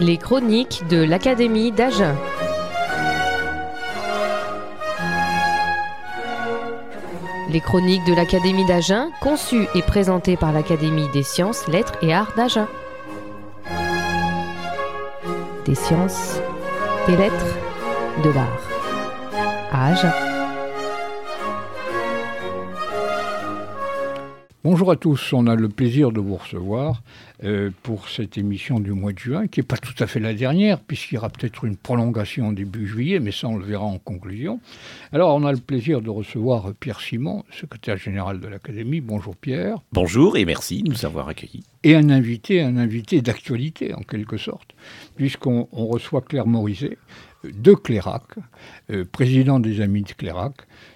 Les 0.00 0.16
chroniques 0.16 0.86
de 0.88 1.02
l'Académie 1.02 1.72
d'Agen. 1.72 2.14
Les 7.50 7.60
chroniques 7.60 8.04
de 8.06 8.14
l'Académie 8.14 8.64
d'Agen, 8.64 9.10
conçues 9.20 9.66
et 9.74 9.82
présentées 9.82 10.38
par 10.38 10.52
l'Académie 10.52 11.08
des 11.12 11.22
sciences, 11.22 11.68
lettres 11.68 11.92
et 12.00 12.14
arts 12.14 12.32
d'Agen. 12.34 12.66
Des 15.66 15.74
sciences, 15.74 16.40
des 17.06 17.16
lettres, 17.16 17.56
de 18.24 18.30
l'art. 18.30 18.60
À 19.70 19.88
Agen. 19.88 20.29
Bonjour 24.62 24.90
à 24.90 24.96
tous, 24.96 25.32
on 25.32 25.46
a 25.46 25.54
le 25.54 25.70
plaisir 25.70 26.12
de 26.12 26.20
vous 26.20 26.36
recevoir 26.36 27.02
euh, 27.44 27.70
pour 27.82 28.10
cette 28.10 28.36
émission 28.36 28.78
du 28.78 28.92
mois 28.92 29.14
de 29.14 29.18
juin, 29.18 29.46
qui 29.46 29.60
n'est 29.60 29.64
pas 29.64 29.78
tout 29.78 29.94
à 29.98 30.06
fait 30.06 30.20
la 30.20 30.34
dernière, 30.34 30.80
puisqu'il 30.80 31.14
y 31.14 31.18
aura 31.18 31.30
peut-être 31.30 31.64
une 31.64 31.78
prolongation 31.78 32.52
début 32.52 32.86
juillet, 32.86 33.20
mais 33.20 33.32
ça 33.32 33.48
on 33.48 33.56
le 33.56 33.64
verra 33.64 33.86
en 33.86 33.96
conclusion. 33.96 34.60
Alors 35.12 35.34
on 35.34 35.46
a 35.46 35.52
le 35.52 35.56
plaisir 35.56 36.02
de 36.02 36.10
recevoir 36.10 36.74
Pierre 36.78 37.00
Simon, 37.00 37.42
secrétaire 37.50 37.96
général 37.96 38.38
de 38.38 38.48
l'Académie. 38.48 39.00
Bonjour 39.00 39.34
Pierre. 39.34 39.78
Bonjour 39.92 40.36
et 40.36 40.44
merci 40.44 40.82
de 40.82 40.90
nous 40.90 41.06
avoir 41.06 41.28
accueillis. 41.28 41.64
Et 41.82 41.96
un 41.96 42.10
invité, 42.10 42.60
un 42.60 42.76
invité 42.76 43.22
d'actualité 43.22 43.94
en 43.94 44.02
quelque 44.02 44.36
sorte, 44.36 44.74
puisqu'on 45.16 45.68
on 45.72 45.86
reçoit 45.86 46.20
Claire 46.20 46.46
Morizet 46.46 46.98
de 47.44 47.72
Clérac, 47.72 48.24
euh, 48.90 49.06
président 49.10 49.58
des 49.58 49.80
Amis 49.80 50.02
de 50.02 50.12
Clérac, 50.12 50.52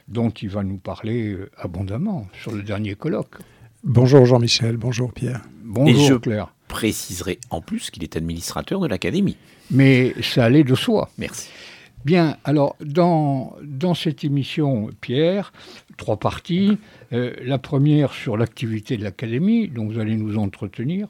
dont 0.08 0.28
il 0.28 0.50
va 0.50 0.62
nous 0.62 0.76
parler 0.76 1.32
euh, 1.32 1.50
abondamment 1.56 2.26
sur 2.34 2.52
le 2.52 2.62
dernier 2.62 2.94
colloque. 2.94 3.36
Bonjour 3.84 4.24
Jean-Michel, 4.24 4.76
bonjour 4.78 5.12
Pierre. 5.12 5.42
Bonjour 5.62 5.88
Et 6.04 6.06
je 6.08 6.14
Claire. 6.14 6.54
préciserai 6.68 7.38
en 7.50 7.60
plus 7.60 7.90
qu'il 7.90 8.02
est 8.02 8.16
administrateur 8.16 8.80
de 8.80 8.86
l'Académie. 8.86 9.36
Mais 9.70 10.14
ça 10.22 10.44
allait 10.44 10.64
de 10.64 10.74
soi. 10.74 11.10
Merci. 11.18 11.50
Bien, 12.04 12.36
alors 12.44 12.76
dans, 12.80 13.54
dans 13.62 13.94
cette 13.94 14.24
émission, 14.24 14.90
Pierre, 15.00 15.52
trois 15.96 16.18
parties. 16.18 16.76
Euh, 17.12 17.34
la 17.42 17.58
première 17.58 18.12
sur 18.12 18.36
l'activité 18.36 18.96
de 18.96 19.04
l'Académie, 19.04 19.68
dont 19.68 19.86
vous 19.86 19.98
allez 19.98 20.16
nous 20.16 20.36
entretenir. 20.38 21.08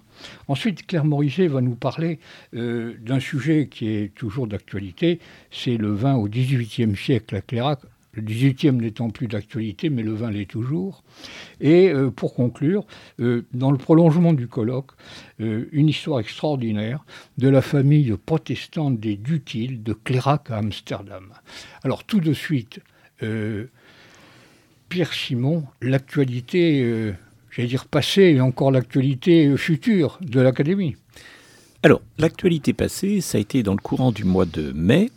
Ensuite, 0.49 0.87
Claire 0.87 1.05
Morizet 1.05 1.47
va 1.47 1.61
nous 1.61 1.75
parler 1.77 2.19
euh, 2.55 2.95
d'un 3.01 3.21
sujet 3.21 3.69
qui 3.69 3.89
est 3.89 4.15
toujours 4.15 4.47
d'actualité, 4.47 5.19
c'est 5.51 5.77
le 5.77 5.93
vin 5.93 6.15
au 6.15 6.29
XVIIIe 6.29 6.97
siècle 6.97 7.37
à 7.37 7.41
Clérac. 7.41 7.81
Le 8.15 8.23
18e 8.23 8.81
n'étant 8.81 9.11
plus 9.11 9.27
d'actualité, 9.27 9.91
mais 9.91 10.03
le 10.03 10.13
vin 10.13 10.31
l'est 10.31 10.49
toujours. 10.49 11.03
Et 11.61 11.89
euh, 11.89 12.11
pour 12.11 12.35
conclure, 12.35 12.87
euh, 13.21 13.45
dans 13.53 13.71
le 13.71 13.79
prolongement 13.79 14.33
du 14.33 14.49
colloque, 14.49 14.93
euh, 15.41 15.69
une 15.73 15.89
histoire 15.89 16.21
extraordinaire 16.21 17.05
de 17.39 17.49
la 17.49 17.63
famille 17.63 18.15
protestante 18.25 19.01
des 19.01 19.17
Dutil 19.17 19.83
de 19.83 19.93
Clérac 19.93 20.51
à 20.51 20.59
Amsterdam. 20.59 21.33
Alors 21.83 22.05
tout 22.05 22.21
de 22.21 22.33
suite, 22.33 22.81
Pierre 24.89 25.15
Simon, 25.15 25.65
l'actualité, 25.81 27.15
j'allais 27.51 27.69
dire 27.69 27.87
passée, 27.87 28.35
et 28.37 28.41
encore 28.41 28.71
l'actualité 28.71 29.57
future 29.57 30.19
de 30.21 30.41
l'Académie. 30.41 30.97
Alors, 31.85 32.01
l'actualité 32.17 32.73
passée, 32.73 33.21
ça 33.21 33.37
a 33.37 33.41
été 33.43 33.63
dans 33.63 33.75
le 33.75 33.79
courant 33.79 34.11
du 34.11 34.25
mois 34.25 34.47
de 34.47 34.73
mai, 34.73 35.11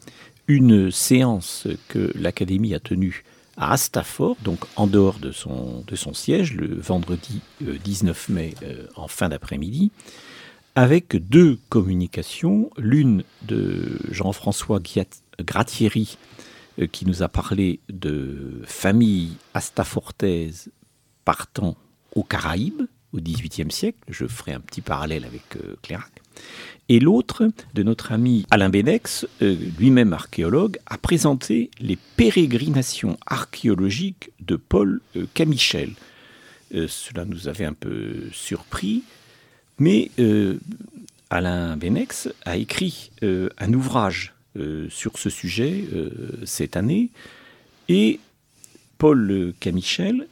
une 0.47 0.91
séance 0.91 1.67
que 1.87 2.11
l'Académie 2.15 2.73
a 2.73 2.79
tenue 2.79 3.23
à 3.57 3.73
Astafort, 3.73 4.37
donc 4.43 4.59
en 4.75 4.87
dehors 4.87 5.19
de 5.19 5.31
son, 5.31 5.83
siège, 6.13 6.53
le 6.53 6.75
vendredi 6.79 7.41
euh, 7.63 7.77
19 7.83 8.29
mai 8.29 8.53
euh, 8.63 8.85
en 8.95 9.07
fin 9.07 9.29
d'après-midi, 9.29 9.91
avec 10.75 11.15
deux 11.15 11.57
communications, 11.69 12.69
l'une 12.77 13.23
de 13.47 13.99
Jean-François 14.11 14.79
Gratieri, 15.39 16.17
euh, 16.79 16.85
qui 16.85 17.05
nous 17.07 17.23
a 17.23 17.27
parlé 17.27 17.79
de 17.89 18.61
famille 18.65 19.37
astafortaise 19.55 20.69
partant 21.25 21.75
aux 22.13 22.23
Caraïbes 22.23 22.83
au 23.13 23.17
XVIIIe 23.17 23.71
siècle. 23.71 23.97
Je 24.07 24.27
ferai 24.27 24.53
un 24.53 24.59
petit 24.59 24.81
parallèle 24.81 25.25
avec 25.25 25.55
euh, 25.55 25.75
Clérac. 25.81 26.21
Et 26.89 26.99
l'autre, 26.99 27.49
de 27.73 27.83
notre 27.83 28.13
ami 28.13 28.45
Alain 28.49 28.69
Benex, 28.69 29.27
euh, 29.41 29.55
lui-même 29.77 30.13
archéologue, 30.13 30.77
a 30.85 30.97
présenté 30.97 31.69
les 31.81 31.97
pérégrinations 32.15 33.17
archéologiques 33.25 34.29
de 34.39 34.55
Paul 34.55 35.01
euh, 35.17 35.25
Camichel. 35.33 35.91
Euh, 36.73 36.87
cela 36.87 37.25
nous 37.25 37.49
avait 37.49 37.65
un 37.65 37.73
peu 37.73 38.23
surpris, 38.31 39.03
mais 39.79 40.11
euh, 40.19 40.57
Alain 41.29 41.75
Benex 41.75 42.29
a 42.45 42.55
écrit 42.55 43.11
un 43.21 43.73
ouvrage 43.73 44.33
sur 44.89 45.17
ce 45.19 45.29
sujet 45.29 45.83
cette 46.45 46.77
année, 46.77 47.09
et 47.89 48.19
Paul 48.97 49.53
Camichel 49.59 50.27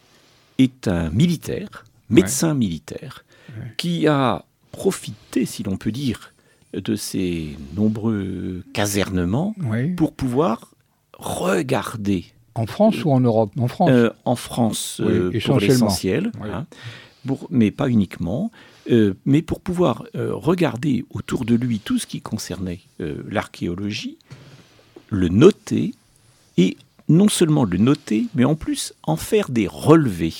est 0.57 0.87
un 0.87 1.09
militaire, 1.09 1.83
médecin 2.09 2.53
militaire, 2.53 3.25
Ouais. 3.49 3.73
qui 3.77 4.07
a 4.07 4.43
profité, 4.75 5.45
si 5.45 5.63
l'on 5.63 5.77
peut 5.77 5.91
dire, 5.91 6.33
de 6.73 6.95
ces 6.95 7.57
nombreux 7.75 8.63
casernements 8.73 9.55
Oui. 9.63 9.93
pour 9.93 10.11
pouvoir 10.13 10.73
regarder 11.17 12.25
En 12.55 12.65
France 12.67 13.03
ou 13.05 13.11
en 13.11 13.19
Europe? 13.21 13.51
En 13.57 13.67
France. 13.67 13.89
euh, 13.91 14.09
en 14.25 14.35
France 14.35 15.01
Oui, 15.03 15.11
euh, 15.13 15.19
pour 15.29 15.35
essentiellement. 15.35 15.59
l'essentiel, 15.59 16.31
Oui. 16.41 16.49
hein, 16.51 16.65
mais 17.49 17.71
pas 17.71 17.89
uniquement, 17.89 18.51
euh, 18.91 19.13
mais 19.25 19.41
pour 19.41 19.59
pouvoir 19.59 20.03
euh, 20.15 20.33
regarder 20.33 21.05
autour 21.09 21.43
de 21.45 21.55
lui 21.55 21.79
tout 21.79 21.97
ce 21.97 22.05
qui 22.05 22.21
concernait 22.21 22.81
l'archéologie, 22.99 24.17
le 25.09 25.29
noter, 25.29 25.93
et 26.57 26.77
non 27.09 27.27
seulement 27.29 27.63
le 27.65 27.77
noter, 27.77 28.27
mais 28.35 28.45
en 28.45 28.55
plus 28.55 28.93
en 29.03 29.15
faire 29.15 29.49
des 29.49 29.67
relevés. 29.67 30.35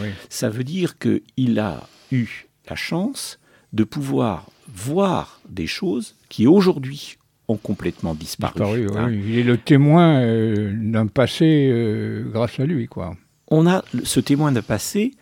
Oui. 0.00 0.08
Ça 0.28 0.48
veut 0.50 0.64
dire 0.64 0.98
qu'il 0.98 1.58
a 1.58 1.86
eu 2.12 2.26
la 2.68 2.76
chance 2.76 3.38
de 3.72 3.84
pouvoir 3.84 4.46
voir 4.68 5.40
des 5.48 5.66
choses 5.66 6.14
qui 6.28 6.46
aujourd'hui 6.46 7.16
ont 7.48 7.56
complètement 7.56 8.14
disparu. 8.14 8.86
Hein. 8.94 9.08
oui. 9.08 9.22
Il 9.26 9.38
est 9.38 9.42
le 9.42 9.56
témoin 9.56 10.20
euh, 10.20 10.72
d'un 10.74 11.06
passé 11.06 11.68
euh, 11.70 12.24
grâce 12.30 12.60
à 12.60 12.66
lui, 12.66 12.86
quoi. 12.86 13.16
on 13.50 13.66
a 13.66 13.82
ce 14.04 14.20
témoin 14.20 14.52
de 14.52 14.60
passé, 14.60 15.12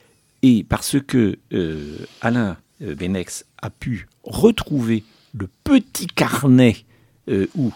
et 0.43 0.65
parce 0.69 0.97
que 1.01 1.39
euh, 1.53 1.97
Alain 2.21 2.57
Benex 2.81 3.47
a 3.63 3.71
pu 3.71 4.09
retrouver 4.25 5.05
le 5.33 5.49
petit 5.65 6.07
carnet 6.07 6.77
où 7.57 7.73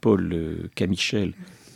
Paul 0.00 0.70
Camichel 0.74 1.32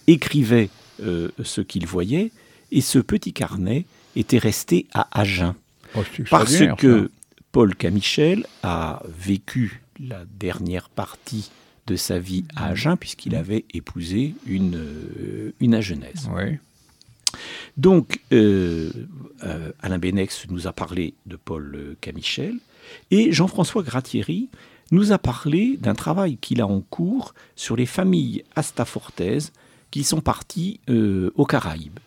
écrivait 0.07 0.71
ce 0.99 1.61
qu'il 1.61 1.87
voyait, 1.87 2.31
et 2.73 2.81
ce 2.81 2.99
petit 2.99 3.33
carnet 3.33 3.85
était 4.17 4.39
resté 4.39 4.87
à 4.95 5.21
Agen. 5.21 5.55
Oh, 5.97 6.03
Parce 6.31 6.59
que 6.79 7.11
Paul 7.53 7.75
Camichel 7.75 8.47
a 8.63 9.03
vécu 9.09 9.83
la 9.99 10.25
dernière 10.25 10.89
partie 10.89 11.51
de 11.87 11.97
sa 11.97 12.19
vie 12.19 12.45
à 12.57 12.69
Agen, 12.69 12.97
puisqu'il 12.97 13.35
avait 13.35 13.65
épousé 13.75 14.35
une, 14.47 14.77
euh, 14.77 15.53
une 15.61 15.75
Agenaise. 15.75 16.13
ça. 16.25 16.31
Oui. 16.33 16.59
Donc, 17.77 18.21
euh, 18.33 18.91
euh, 19.45 19.73
Alain 19.81 19.99
Benex 19.99 20.47
nous 20.49 20.67
a 20.67 20.73
parlé 20.73 21.15
de 21.27 21.37
Paul 21.37 21.75
euh, 21.75 21.97
Camichel 22.01 22.57
et 23.11 23.33
Jean-François 23.33 23.83
Gratieri 23.83 24.49
nous 24.91 25.13
a 25.13 25.19
parlé 25.19 25.77
d'un 25.77 25.95
travail 25.95 26.37
qu'il 26.37 26.61
a 26.61 26.67
en 26.67 26.81
cours 26.81 27.35
sur 27.55 27.77
les 27.77 27.87
familles 27.87 28.45
astafortaises 28.57 29.53
qui 29.93 30.03
sont 30.03 30.21
parties 30.21 30.81
aux 30.89 31.47
Caraïbes. 31.47 32.01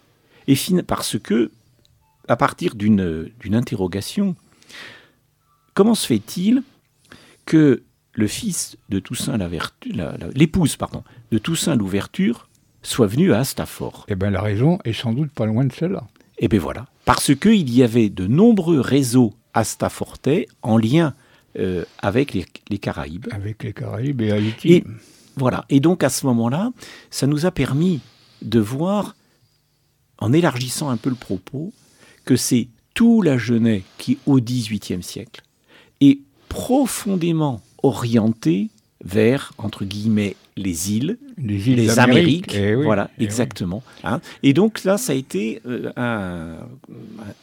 Et 0.47 0.55
parce 0.85 1.17
que, 1.17 1.49
à 2.27 2.35
partir 2.35 2.75
d'une 2.75 3.31
d'une 3.39 3.55
interrogation, 3.55 4.35
comment 5.73 5.95
se 5.95 6.07
fait-il 6.07 6.63
que 7.45 7.83
le 8.13 8.27
fils 8.27 8.77
de 8.89 8.99
Toussaint 8.99 9.37
l'épouse 10.35 10.75
pardon, 10.75 11.03
de 11.31 11.37
Toussaint 11.37 11.75
Louverture 11.75 12.47
soit 12.81 13.07
venue 13.07 13.33
à 13.33 13.39
Astafort 13.39 14.05
Eh 14.07 14.15
bien, 14.15 14.29
la 14.29 14.41
raison 14.41 14.79
est 14.85 14.93
sans 14.93 15.13
doute 15.13 15.31
pas 15.31 15.45
loin 15.45 15.65
de 15.65 15.73
celle-là. 15.73 16.07
et 16.37 16.47
bien 16.47 16.59
voilà. 16.59 16.85
Parce 17.05 17.35
qu'il 17.35 17.69
y 17.73 17.83
avait 17.83 18.09
de 18.09 18.27
nombreux 18.27 18.79
réseaux 18.79 19.33
astafortais 19.53 20.47
en 20.61 20.77
lien 20.77 21.13
euh, 21.57 21.85
avec 21.99 22.33
les, 22.33 22.45
les 22.69 22.77
Caraïbes. 22.77 23.27
Avec 23.31 23.63
les 23.63 23.73
Caraïbes 23.73 24.21
et 24.21 24.31
Haïti. 24.31 24.73
Et 24.73 24.83
voilà. 25.35 25.65
Et 25.69 25.79
donc 25.79 26.03
à 26.03 26.09
ce 26.09 26.25
moment-là, 26.27 26.71
ça 27.09 27.27
nous 27.27 27.45
a 27.45 27.51
permis 27.51 27.99
de 28.41 28.59
voir, 28.59 29.15
en 30.19 30.33
élargissant 30.33 30.89
un 30.89 30.97
peu 30.97 31.09
le 31.09 31.15
propos, 31.15 31.73
que 32.25 32.35
c'est 32.35 32.67
tout 32.93 33.21
la 33.21 33.37
Genève 33.37 33.83
qui, 33.97 34.17
au 34.25 34.39
XVIIIe 34.39 35.03
siècle, 35.03 35.41
est 36.09 36.19
profondément 36.49 37.61
orienté 37.81 38.69
vers, 39.03 39.53
entre 39.57 39.83
guillemets, 39.85 40.35
les 40.55 40.93
îles, 40.93 41.17
les 41.37 41.69
îles 41.69 41.75
les. 41.77 41.99
Amériques, 41.99 42.53
Eh 42.55 42.75
oui, 42.75 42.83
voilà, 42.85 43.09
eh 43.17 43.19
oui. 43.21 43.25
exactement. 43.25 43.83
hein. 44.03 44.21
Et 44.43 44.53
donc 44.53 44.83
là, 44.83 44.97
ça 44.97 45.13
a 45.13 45.15
été 45.15 45.61
euh, 45.65 45.91
un, 45.97 46.57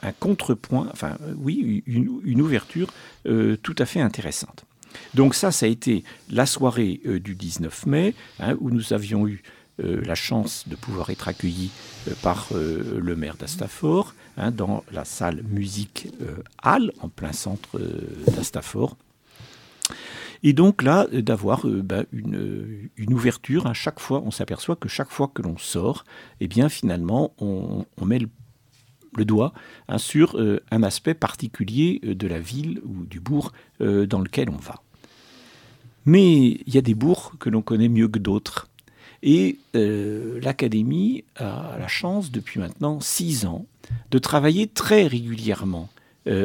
un 0.02 0.12
contrepoint, 0.12 0.88
enfin 0.92 1.16
euh, 1.22 1.34
oui, 1.38 1.82
une, 1.86 2.20
une 2.24 2.40
ouverture 2.40 2.88
euh, 3.26 3.56
tout 3.62 3.74
à 3.78 3.84
fait 3.84 4.00
intéressante. 4.00 4.64
Donc 5.14 5.34
ça, 5.34 5.50
ça 5.50 5.66
a 5.66 5.68
été 5.68 6.02
la 6.30 6.46
soirée 6.46 7.00
du 7.04 7.34
19 7.34 7.86
mai, 7.86 8.14
hein, 8.40 8.56
où 8.60 8.70
nous 8.70 8.92
avions 8.92 9.26
eu 9.28 9.42
la 9.82 10.14
chance 10.14 10.64
de 10.66 10.76
pouvoir 10.76 11.08
être 11.10 11.26
accueillis 11.28 11.70
par 12.22 12.48
le 12.52 13.16
maire 13.16 13.36
d'Astafor 13.36 14.14
hein, 14.40 14.50
dans 14.50 14.82
la 14.90 15.04
salle 15.04 15.42
musique 15.44 16.08
Halle, 16.62 16.92
en 17.00 17.08
plein 17.08 17.32
centre 17.32 17.78
d'Astafor. 18.34 18.96
Et 20.42 20.52
donc 20.52 20.82
là, 20.82 21.06
euh, 21.12 21.22
d'avoir 21.22 21.66
euh, 21.66 21.82
bah, 21.82 22.04
euh, 22.14 22.88
une, 22.96 23.14
ouverture, 23.14 23.66
à 23.66 23.74
chaque 23.74 24.00
fois, 24.00 24.22
on 24.24 24.30
s'aperçoit 24.30 24.76
que 24.76 24.88
chaque 24.88 25.10
fois 25.10 25.30
que 25.32 25.42
l'on 25.42 25.58
sort, 25.58 26.04
eh 26.40 26.48
bien 26.48 26.68
finalement, 26.68 27.34
on, 27.38 27.84
met 28.04 28.18
le, 28.18 29.24
doigt 29.24 29.52
hein, 29.88 29.98
sur 29.98 30.40
un 30.70 30.82
aspect 30.82 31.14
particulier 31.14 32.00
de 32.02 32.26
la 32.26 32.40
ville 32.40 32.80
ou 32.84 33.04
du 33.04 33.20
bourg 33.20 33.52
dans 33.80 34.20
lequel 34.20 34.48
on 34.48 34.56
va. 34.56 34.76
Mais 36.06 36.52
il 36.66 36.74
y 36.74 36.78
a 36.78 36.80
des 36.80 36.94
bourgs 36.94 37.32
que 37.38 37.50
l'on 37.50 37.60
connaît 37.60 37.90
mieux 37.90 38.08
que 38.08 38.18
d'autres. 38.18 38.68
Et 39.22 39.58
l'Académie 39.74 41.24
a 41.36 41.76
la 41.78 41.88
chance, 41.88 42.30
depuis 42.30 42.58
maintenant 42.58 43.00
six 43.00 43.44
ans, 43.44 43.66
de 44.10 44.18
travailler 44.18 44.66
très 44.66 45.06
régulièrement 45.06 45.88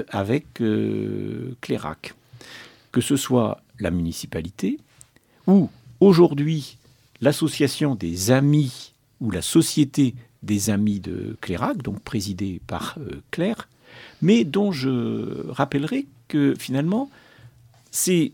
avec 0.09 0.45
Clérac. 1.61 2.13
Que 2.91 3.01
ce 3.01 3.15
soit 3.15 3.61
la 3.79 3.91
municipalité, 3.91 4.77
ou 5.47 5.69
aujourd'hui 5.99 6.77
l'association 7.21 7.95
des 7.95 8.31
amis 8.31 8.91
ou 9.21 9.31
la 9.31 9.41
société 9.41 10.15
des 10.43 10.69
amis 10.69 10.99
de 10.99 11.37
Clérac, 11.41 11.81
donc 11.81 11.99
présidée 12.01 12.61
par 12.67 12.97
euh, 12.99 13.21
Claire, 13.31 13.67
mais 14.21 14.43
dont 14.43 14.71
je 14.71 15.49
rappellerai 15.49 16.05
que 16.27 16.53
finalement, 16.57 17.09
c'est, 17.91 18.31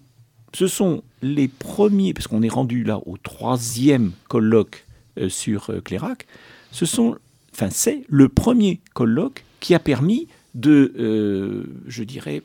ce 0.54 0.68
sont 0.68 1.04
les 1.22 1.48
premiers, 1.48 2.14
parce 2.14 2.28
qu'on 2.28 2.42
est 2.42 2.50
rendu 2.50 2.84
là 2.84 3.00
au 3.06 3.18
troisième 3.18 4.12
colloque 4.28 4.86
euh, 5.18 5.30
sur 5.30 5.70
euh, 5.70 5.82
Clérac, 5.82 6.26
ce 6.72 6.86
sont, 6.86 7.18
enfin 7.54 7.70
c'est 7.70 8.04
le 8.08 8.30
premier 8.30 8.80
colloque 8.94 9.44
qui 9.60 9.76
a 9.76 9.80
permis 9.80 10.28
de, 10.54 11.66
je 11.88 12.04
dirais, 12.04 12.42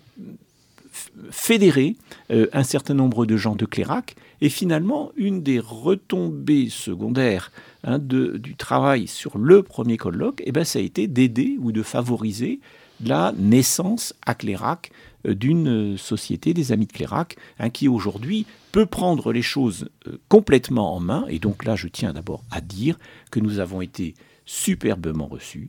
fédérer 1.31 1.97
euh, 2.31 2.47
un 2.53 2.63
certain 2.63 2.95
nombre 2.95 3.27
de 3.27 3.37
gens 3.37 3.57
de 3.57 3.67
Clérac. 3.67 4.17
Et 4.41 4.49
finalement, 4.49 5.13
une 5.17 5.43
des 5.43 5.59
retombées 5.59 6.69
secondaires 6.69 7.51
hein, 7.85 7.99
du 7.99 8.55
travail 8.57 9.07
sur 9.07 9.39
le 9.39 9.63
premier 9.63 9.97
colloque, 9.97 10.43
eh 10.45 10.53
ben, 10.53 10.65
ça 10.65 10.79
a 10.79 10.83
été 10.83 11.07
d'aider 11.07 11.57
ou 11.61 11.73
de 11.73 11.83
favoriser 11.83 12.61
la 13.05 13.33
naissance 13.37 14.15
à 14.25 14.35
Clérac 14.35 14.91
euh, 14.91 15.16
d'une 15.35 15.97
société 15.97 16.55
des 16.55 16.73
Amis 16.73 16.87
de 16.87 16.93
Clérac, 16.93 17.37
hein, 17.59 17.71
qui 17.71 17.89
aujourd'hui 17.89 18.47
peut 18.73 18.87
prendre 18.87 19.33
les 19.33 19.43
choses 19.43 19.89
euh, 20.07 20.19
complètement 20.29 20.95
en 20.95 21.01
main. 21.01 21.25
Et 21.29 21.39
donc 21.39 21.65
là, 21.65 21.77
je 21.77 21.89
tiens 21.89 22.13
d'abord 22.13 22.45
à 22.51 22.61
dire 22.61 22.99
que 23.31 23.41
nous 23.41 23.59
avons 23.59 23.81
été 23.81 24.15
superbement 24.45 25.27
reçus, 25.27 25.69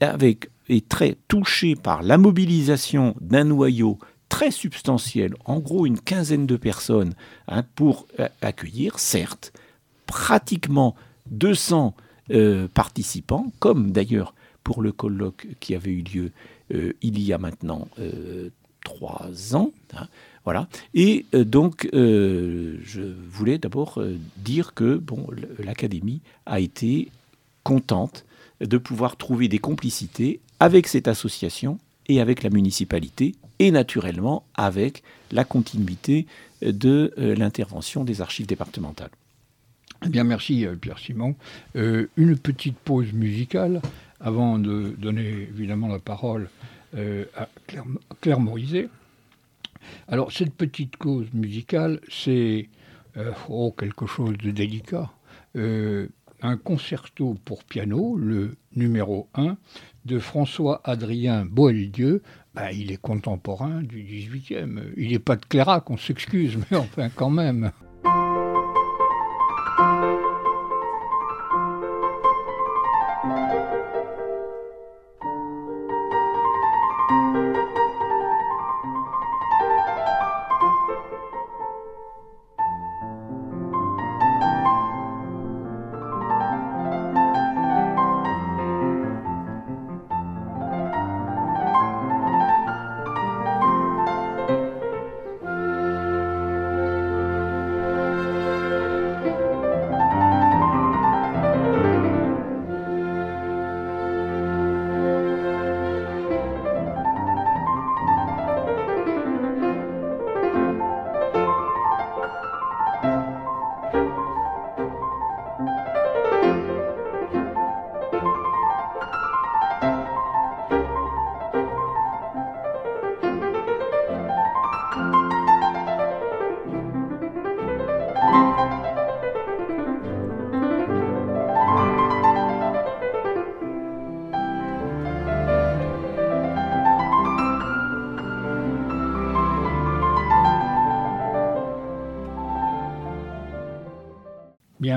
avec 0.00 0.48
et 0.68 0.80
très 0.80 1.16
touchés 1.26 1.74
par 1.74 2.02
la 2.02 2.16
mobilisation 2.16 3.16
d'un 3.20 3.44
noyau 3.44 3.98
très 4.28 4.52
substantiel, 4.52 5.34
en 5.44 5.58
gros 5.58 5.86
une 5.86 5.98
quinzaine 5.98 6.46
de 6.46 6.56
personnes 6.56 7.14
hein, 7.48 7.64
pour 7.74 8.06
euh, 8.20 8.28
accueillir, 8.40 9.00
certes, 9.00 9.52
pratiquement 10.06 10.94
200 11.32 11.94
euh, 12.30 12.68
participants, 12.68 13.52
comme 13.58 13.90
d'ailleurs 13.90 14.34
pour 14.62 14.82
le 14.82 14.92
colloque 14.92 15.48
qui 15.58 15.74
avait 15.74 15.90
eu 15.90 16.02
lieu 16.02 16.32
il 17.02 17.20
y 17.20 17.32
a 17.32 17.38
maintenant 17.38 17.88
trois 18.84 19.54
ans. 19.54 19.72
Hein, 19.96 20.06
voilà. 20.44 20.68
Et 20.94 21.26
donc, 21.32 21.88
je 21.92 23.14
voulais 23.28 23.58
d'abord 23.58 24.02
dire 24.38 24.72
que 24.74 24.96
bon, 24.96 25.26
l'Académie 25.58 26.22
a 26.46 26.60
été 26.60 27.10
contente 27.62 28.24
de 28.60 28.78
pouvoir 28.78 29.16
trouver 29.16 29.48
des 29.48 29.58
complicités 29.58 30.40
avec 30.58 30.86
cette 30.86 31.08
association 31.08 31.78
et 32.08 32.20
avec 32.20 32.42
la 32.42 32.50
municipalité 32.50 33.34
et 33.58 33.70
naturellement 33.70 34.44
avec 34.54 35.02
la 35.30 35.44
continuité 35.44 36.26
de 36.62 37.12
euh, 37.18 37.34
l'intervention 37.34 38.04
des 38.04 38.20
archives 38.20 38.46
départementales. 38.46 39.10
Eh 40.04 40.08
bien, 40.08 40.24
merci 40.24 40.66
euh, 40.66 40.74
Pierre 40.76 40.98
Simon. 40.98 41.36
Euh, 41.76 42.06
une 42.16 42.36
petite 42.36 42.76
pause 42.76 43.12
musicale 43.12 43.80
avant 44.18 44.58
de 44.58 44.94
donner 44.98 45.48
évidemment 45.54 45.88
la 45.88 45.98
parole 45.98 46.48
à 46.94 47.48
Claire, 47.66 47.84
Claire, 48.20 48.40
Morizet. 48.40 48.88
Alors, 50.08 50.32
cette 50.32 50.54
petite 50.54 50.96
cause 50.96 51.32
musicale, 51.32 52.00
c'est 52.08 52.68
oh, 53.48 53.74
quelque 53.76 54.06
chose 54.06 54.36
de 54.38 54.50
délicat. 54.50 55.10
un 55.54 56.56
concerto 56.56 57.36
pour 57.44 57.64
piano, 57.64 58.16
le 58.16 58.56
numéro 58.74 59.28
1, 59.34 59.56
de 60.04 60.18
François-Adrien 60.18 61.44
Boeldieu, 61.44 62.22
bah, 62.54 62.72
il 62.72 62.90
est 62.90 63.00
contemporain 63.00 63.82
du 63.82 64.02
18e. 64.02 64.92
Il 64.96 65.12
n'est 65.12 65.18
pas 65.18 65.36
de 65.36 65.44
Clérac, 65.44 65.88
on 65.90 65.96
s'excuse, 65.96 66.58
mais 66.70 66.76
enfin 66.76 67.08
quand 67.08 67.30
même. 67.30 67.70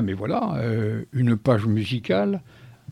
Mais 0.02 0.14
voilà, 0.14 0.56
euh, 0.58 1.04
une 1.14 1.38
page 1.38 1.66
musicale 1.66 2.42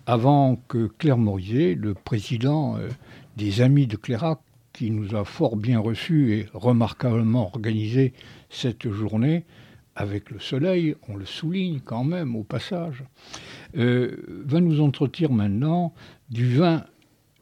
avant 0.06 0.58
que 0.68 0.88
Claire 0.98 1.18
Morizet, 1.18 1.76
le 1.76 1.94
président 1.94 2.78
euh, 2.78 2.90
des 3.38 3.62
Amis 3.62 3.88
de 3.88 3.96
Clérac, 3.96 4.40
qui 4.74 4.90
nous 4.92 5.16
a 5.16 5.26
fort 5.26 5.58
bien 5.58 5.80
reçus 5.80 6.34
et 6.34 6.48
remarquablement 6.54 7.48
organisé 7.48 8.14
cette 8.50 8.90
journée, 8.90 9.44
avec 9.96 10.32
le 10.32 10.40
soleil, 10.40 10.96
on 11.10 11.18
le 11.18 11.26
souligne 11.26 11.82
quand 11.84 12.06
même 12.06 12.36
au 12.36 12.44
passage, 12.44 13.04
euh, 13.78 14.44
va 14.46 14.62
nous 14.62 14.82
entretenir 14.82 15.32
maintenant 15.32 15.94
du 16.30 16.56
vin 16.56 16.86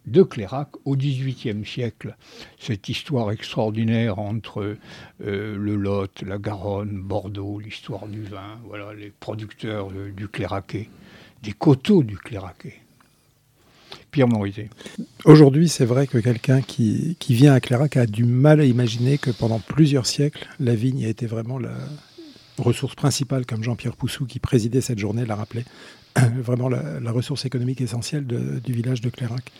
de 0.06 0.24
Clérac 0.24 0.70
au 0.86 0.96
XVIIIe 0.96 1.66
siècle. 1.66 2.16
Cette 2.60 2.90
histoire 2.90 3.32
extraordinaire 3.32 4.20
entre 4.20 4.78
euh, 5.26 5.58
le 5.58 5.76
Lot, 5.76 6.22
la 6.22 6.38
Garonne, 6.38 7.02
Bordeaux, 7.02 7.60
l'histoire 7.60 8.08
du 8.08 8.24
vin, 8.24 8.60
voilà, 8.66 8.94
les 8.94 9.12
producteurs 9.20 9.90
du 9.92 10.28
Cléraquet, 10.28 10.90
des 11.44 11.54
coteaux 11.54 12.04
du 12.04 12.18
Cléraquet. 12.18 12.82
Pierre 14.12 14.28
Morizet. 14.28 14.70
Aujourd'hui, 15.26 15.70
c'est 15.70 15.86
vrai 15.86 16.08
que 16.08 16.18
quelqu'un 16.18 16.62
qui, 16.62 17.16
qui, 17.20 17.34
vient 17.34 17.54
à 17.54 17.60
Clérac 17.60 17.98
a 17.98 18.06
du 18.06 18.26
mal 18.26 18.60
à 18.60 18.66
imaginer 18.66 19.18
que 19.18 19.30
pendant 19.30 19.60
plusieurs 19.60 20.06
siècles, 20.06 20.48
la 20.60 20.76
vigne 20.76 21.06
a 21.06 21.10
été 21.10 21.28
vraiment 21.28 21.60
la 21.60 21.74
ressource 22.58 22.96
principale, 22.96 23.46
comme 23.46 23.64
Jean-Pierre 23.64 23.96
Poussou, 23.96 24.26
qui 24.26 24.40
présidait 24.40 24.82
cette 24.82 25.00
journée, 25.00 25.26
l'a 25.26 25.36
rappelé, 25.36 25.64
vraiment 26.16 26.70
la, 26.70 27.12
ressource 27.12 27.46
économique 27.46 27.82
essentielle 27.82 28.26
du 28.26 28.74
village 28.74 29.02
de 29.02 29.10
Clérac 29.10 29.52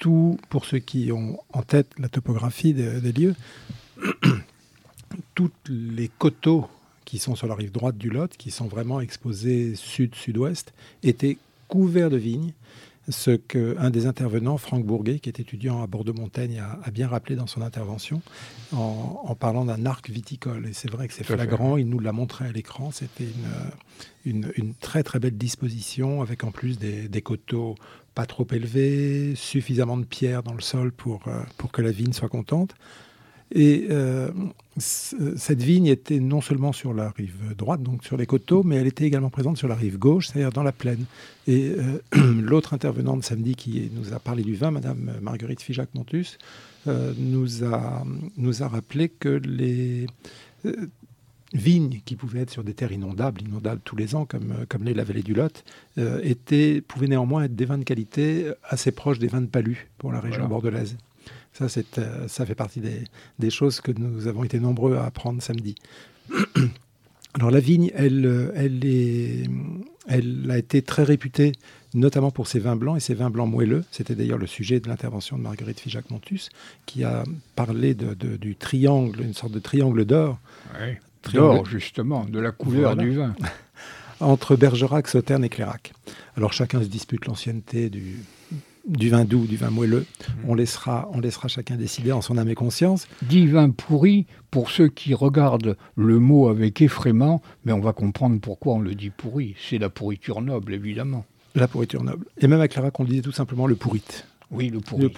tout 0.00 0.38
pour 0.48 0.64
ceux 0.64 0.80
qui 0.80 1.12
ont 1.12 1.38
en 1.52 1.62
tête 1.62 1.86
la 1.98 2.08
topographie 2.08 2.74
des, 2.74 3.12
lieux. 3.12 3.36
tous 5.34 5.52
les 5.68 6.08
coteaux 6.08 6.68
qui 7.04 7.18
sont 7.18 7.36
sur 7.36 7.46
la 7.46 7.54
rive 7.54 7.70
droite 7.70 7.96
du 7.96 8.10
Lot, 8.10 8.36
qui 8.36 8.50
sont 8.50 8.66
vraiment 8.66 9.00
exposés 9.00 9.74
sud-sud-ouest, 9.76 10.72
étaient 11.02 11.38
couverts 11.68 12.10
de 12.10 12.16
vignes 12.16 12.52
ce 13.10 13.32
qu'un 13.32 13.90
des 13.90 14.06
intervenants, 14.06 14.56
Franck 14.56 14.84
Bourguet, 14.84 15.18
qui 15.18 15.28
est 15.28 15.40
étudiant 15.40 15.82
à 15.82 15.86
Bordeaux-Montaigne, 15.86 16.60
a, 16.60 16.90
bien 16.90 17.08
rappelé 17.08 17.36
dans 17.36 17.46
son 17.46 17.62
intervention 17.62 18.22
en, 18.72 19.34
parlant 19.34 19.64
d'un 19.64 19.86
arc 19.86 20.10
viticole. 20.10 20.66
Et 20.66 20.72
c'est 20.72 20.90
vrai 20.90 21.08
que 21.08 21.14
c'est 21.14 21.24
flagrant, 21.24 21.76
il 21.76 21.88
nous 21.88 21.98
l'a 21.98 22.12
montré 22.12 22.46
à 22.46 22.52
l'écran, 22.52 22.90
c'était 22.90 23.28
une, 24.24 24.52
une, 24.56 24.74
très 24.74 25.02
très 25.02 25.18
belle 25.18 25.36
disposition, 25.36 26.22
avec 26.22 26.44
en 26.44 26.50
plus 26.50 26.78
des, 26.78 27.08
des, 27.08 27.22
coteaux 27.22 27.74
pas 28.14 28.26
trop 28.26 28.46
élevés, 28.52 29.34
suffisamment 29.36 29.96
de 29.96 30.04
pierres 30.04 30.42
dans 30.42 30.54
le 30.54 30.60
sol 30.60 30.92
pour, 30.92 31.20
euh, 31.26 31.42
pour 31.56 31.72
que 31.72 31.82
la 31.82 31.90
vigne 31.90 32.12
soit 32.12 32.28
contente. 32.28 32.74
Et 33.52 33.88
euh, 33.90 34.30
cette 34.78 35.60
vigne 35.60 35.86
était 35.86 36.20
non 36.20 36.40
seulement 36.40 36.72
sur 36.72 36.94
la 36.94 37.10
rive 37.10 37.54
droite, 37.56 37.82
donc 37.82 38.04
sur 38.04 38.16
les 38.16 38.26
coteaux, 38.26 38.62
mais 38.62 38.76
elle 38.76 38.86
était 38.86 39.04
également 39.04 39.30
présente 39.30 39.56
sur 39.56 39.66
la 39.66 39.74
rive 39.74 39.98
gauche, 39.98 40.28
c'est-à-dire 40.28 40.52
dans 40.52 40.62
la 40.62 40.70
plaine. 40.72 41.04
Et 41.48 41.72
euh, 41.76 42.00
l'autre 42.40 42.74
intervenante 42.74 43.24
samedi 43.24 43.56
qui 43.56 43.90
nous 43.92 44.12
a 44.12 44.20
parlé 44.20 44.44
du 44.44 44.54
vin, 44.54 44.70
Madame 44.70 45.18
Marguerite 45.20 45.62
Figeac-Montus, 45.62 46.38
nous, 46.86 47.64
a, 47.64 48.04
nous 48.38 48.62
a 48.62 48.68
rappelé 48.68 49.10
que 49.10 49.28
les 49.28 50.06
vignes 51.52 52.00
qui 52.04 52.16
pouvaient 52.16 52.40
être 52.40 52.50
sur 52.50 52.64
des 52.64 52.74
terres 52.74 52.92
inondables, 52.92 53.42
inondables 53.42 53.80
tous 53.84 53.96
les 53.96 54.14
ans, 54.14 54.24
comme, 54.24 54.66
comme 54.68 54.84
l'est 54.84 54.94
la 54.94 55.04
vallée 55.04 55.22
du 55.22 55.34
Lot, 55.34 55.64
étaient, 56.22 56.80
pouvaient 56.80 57.08
néanmoins 57.08 57.44
être 57.44 57.56
des 57.56 57.64
vins 57.64 57.78
de 57.78 57.84
qualité 57.84 58.52
assez 58.64 58.92
proches 58.92 59.18
des 59.18 59.26
vins 59.26 59.40
de 59.40 59.46
Palu 59.46 59.88
pour 59.98 60.12
la 60.12 60.20
région 60.20 60.46
bordelaise. 60.46 60.96
Ça, 61.52 61.66
euh, 61.98 62.28
ça 62.28 62.46
fait 62.46 62.54
partie 62.54 62.80
des, 63.38 63.50
choses 63.50 63.80
que 63.80 63.92
nous 63.92 64.26
avons 64.26 64.44
été 64.44 64.60
nombreux 64.60 64.96
à 64.96 65.04
apprendre 65.04 65.42
samedi. 65.42 65.74
Alors 67.34 67.50
la 67.50 67.60
vigne, 67.60 67.92
elle, 67.94 68.52
elle, 68.56 68.84
est, 68.84 69.48
elle 70.08 70.50
a 70.50 70.58
été 70.58 70.82
très 70.82 71.04
réputée, 71.04 71.52
notamment 71.94 72.32
pour 72.32 72.48
ses 72.48 72.58
vins 72.58 72.74
blancs 72.74 72.96
et 72.96 73.00
ses 73.00 73.14
vins 73.14 73.30
blancs 73.30 73.48
moelleux. 73.48 73.84
C'était 73.92 74.16
d'ailleurs 74.16 74.38
le 74.38 74.48
sujet 74.48 74.80
de 74.80 74.88
l'intervention 74.88 75.38
de 75.38 75.42
Marguerite 75.42 75.78
Figeac-Montus, 75.78 76.48
qui 76.86 77.04
a 77.04 77.22
parlé 77.54 77.94
de, 77.94 78.14
du 78.14 78.56
triangle, 78.56 79.20
une 79.20 79.34
sorte 79.34 79.52
de 79.52 79.60
triangle 79.60 80.04
d'or. 80.04 80.40
D'or, 81.32 81.66
justement, 81.66 82.24
de 82.24 82.38
la 82.38 82.52
couleur 82.52 82.96
du 82.96 83.12
vin. 83.12 83.34
Entre 84.20 84.54
Bergerac, 84.54 85.08
Sauternes 85.08 85.44
et 85.44 85.48
Clairac. 85.48 85.92
Alors 86.36 86.52
chacun 86.52 86.82
se 86.82 86.88
dispute 86.88 87.24
l'ancienneté 87.24 87.88
du, 87.88 88.16
du 88.86 89.08
vin 89.08 89.24
doux, 89.24 89.46
du 89.46 89.56
vin 89.56 89.70
moelleux. 89.70 90.00
Mmh. 90.00 90.32
On, 90.48 90.54
laissera, 90.54 91.08
on 91.12 91.20
laissera 91.20 91.48
chacun 91.48 91.76
décider 91.76 92.12
en 92.12 92.20
son 92.20 92.36
âme 92.36 92.48
et 92.48 92.54
conscience. 92.54 93.08
Dit 93.22 93.46
vin 93.46 93.70
pourri, 93.70 94.26
pour 94.50 94.70
ceux 94.70 94.88
qui 94.88 95.14
regardent 95.14 95.76
le 95.96 96.18
mot 96.18 96.48
avec 96.48 96.82
effraiement, 96.82 97.40
mais 97.64 97.72
on 97.72 97.80
va 97.80 97.92
comprendre 97.92 98.38
pourquoi 98.40 98.74
on 98.74 98.80
le 98.80 98.94
dit 98.94 99.10
pourri. 99.10 99.54
C'est 99.58 99.78
la 99.78 99.88
pourriture 99.88 100.42
noble, 100.42 100.74
évidemment. 100.74 101.24
La 101.54 101.66
pourriture 101.66 102.02
noble. 102.02 102.26
Et 102.38 102.46
même 102.46 102.60
à 102.60 102.68
Clara, 102.68 102.90
on 102.98 103.04
disait 103.04 103.22
tout 103.22 103.32
simplement 103.32 103.66
le 103.66 103.74
pourrit. 103.74 104.02
Oui, 104.50 104.68
le 104.68 104.80
pourrit. 104.80 105.02
Le 105.02 105.08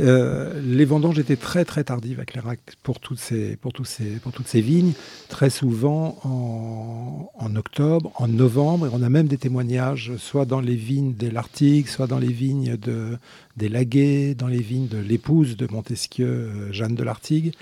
euh, 0.00 0.60
les 0.64 0.84
vendanges 0.84 1.18
étaient 1.18 1.36
très 1.36 1.64
très 1.64 1.82
tardives 1.84 2.20
à 2.20 2.24
Clairac 2.24 2.60
pour 2.82 3.00
toutes 3.00 3.18
ces, 3.18 3.56
pour, 3.56 3.72
tous 3.72 3.84
ces, 3.84 4.04
pour 4.22 4.32
toutes 4.32 4.46
ces 4.46 4.60
vignes, 4.60 4.92
très 5.28 5.50
souvent 5.50 6.18
en, 6.24 7.56
octobre, 7.56 8.12
en 8.16 8.28
novembre, 8.28 8.86
et 8.86 8.90
on 8.92 9.02
a 9.02 9.08
même 9.08 9.26
des 9.26 9.38
témoignages, 9.38 10.12
soit 10.16 10.44
dans 10.44 10.60
les 10.60 10.76
vignes 10.76 11.14
des 11.14 11.30
Lartigues, 11.30 11.88
soit 11.88 12.06
dans 12.06 12.18
les 12.18 12.32
vignes 12.32 12.76
de, 12.76 13.18
des 13.56 13.68
Laguets, 13.68 14.34
dans 14.34 14.46
les 14.46 14.60
vignes 14.60 14.88
de 14.88 14.98
l'épouse 14.98 15.56
de 15.56 15.66
Montesquieu, 15.70 16.26
euh, 16.26 16.72
Jeanne 16.72 16.94
de 16.94 17.02
Lartigue. 17.02 17.54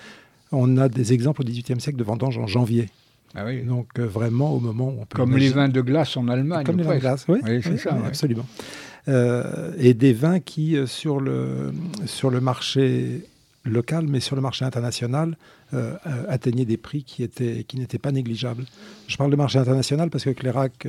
On 0.52 0.76
a 0.76 0.88
des 0.88 1.12
exemples 1.12 1.40
au 1.42 1.44
XVIIIe 1.44 1.80
siècle 1.80 1.98
de 1.98 2.04
vendanges 2.04 2.38
en 2.38 2.46
janvier. 2.46 2.88
Ah 3.34 3.44
oui. 3.44 3.62
Donc 3.62 3.98
euh, 3.98 4.06
vraiment 4.06 4.52
au 4.52 4.60
moment 4.60 4.88
où 4.88 5.00
on 5.00 5.04
peut... 5.06 5.16
Comme 5.16 5.36
les 5.36 5.50
vins 5.50 5.68
de 5.68 5.80
glace 5.80 6.16
en 6.16 6.28
Allemagne. 6.28 6.64
Comme 6.64 6.78
les 6.78 6.84
vins 6.84 6.94
de 6.96 7.00
glace, 7.00 7.24
oui, 7.28 7.40
c'est 7.62 7.78
ça. 7.78 7.96
Absolument. 8.06 8.46
Et 9.08 9.94
des 9.94 10.12
vins 10.12 10.40
qui, 10.40 10.76
euh, 10.76 10.86
sur 10.86 11.20
le, 11.20 11.72
sur 12.06 12.30
le 12.30 12.40
marché 12.40 13.24
local, 13.64 14.06
mais 14.08 14.20
sur 14.20 14.36
le 14.36 14.42
marché 14.42 14.64
international, 14.64 15.36
euh, 15.74 15.94
atteignaient 16.28 16.64
des 16.64 16.76
prix 16.76 17.02
qui, 17.02 17.22
étaient, 17.22 17.64
qui 17.64 17.78
n'étaient 17.78 17.98
pas 17.98 18.12
négligeables. 18.12 18.64
Je 19.08 19.16
parle 19.16 19.30
de 19.30 19.36
marché 19.36 19.58
international 19.58 20.10
parce 20.10 20.24
que 20.24 20.30
Clérac 20.30 20.86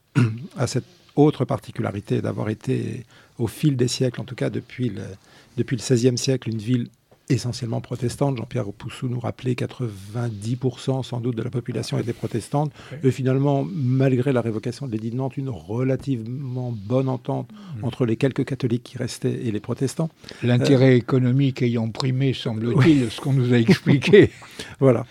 a 0.56 0.66
cette 0.66 0.84
autre 1.14 1.44
particularité 1.44 2.20
d'avoir 2.20 2.48
été, 2.48 3.04
au 3.38 3.46
fil 3.46 3.76
des 3.76 3.88
siècles, 3.88 4.20
en 4.20 4.24
tout 4.24 4.34
cas 4.34 4.50
depuis 4.50 4.90
le, 4.90 5.02
depuis 5.56 5.76
le 5.76 5.82
XVIe 5.82 6.18
siècle, 6.18 6.50
une 6.50 6.58
ville 6.58 6.88
essentiellement 7.28 7.80
protestante. 7.80 8.36
Jean-Pierre 8.36 8.72
Poussou 8.72 9.08
nous 9.08 9.20
rappelait 9.20 9.52
90% 9.52 11.02
sans 11.02 11.20
doute 11.20 11.36
de 11.36 11.42
la 11.42 11.50
population 11.50 11.98
était 11.98 12.12
protestante. 12.12 12.72
Et 13.02 13.10
finalement, 13.10 13.66
malgré 13.68 14.32
la 14.32 14.40
révocation 14.40 14.86
de 14.86 14.92
l'édit 14.92 15.10
de 15.10 15.16
Nantes, 15.16 15.36
une 15.36 15.50
relativement 15.50 16.72
bonne 16.72 17.08
entente 17.08 17.48
mmh. 17.50 17.84
entre 17.84 18.06
les 18.06 18.16
quelques 18.16 18.44
catholiques 18.44 18.84
qui 18.84 18.98
restaient 18.98 19.44
et 19.44 19.50
les 19.50 19.60
protestants. 19.60 20.10
L'intérêt 20.42 20.92
euh, 20.92 20.96
économique 20.96 21.62
ayant 21.62 21.88
primé, 21.90 22.32
semble-t-il, 22.32 23.10
ce 23.10 23.20
qu'on 23.20 23.32
nous 23.32 23.52
a 23.52 23.58
expliqué. 23.58 24.30
voilà 24.80 25.04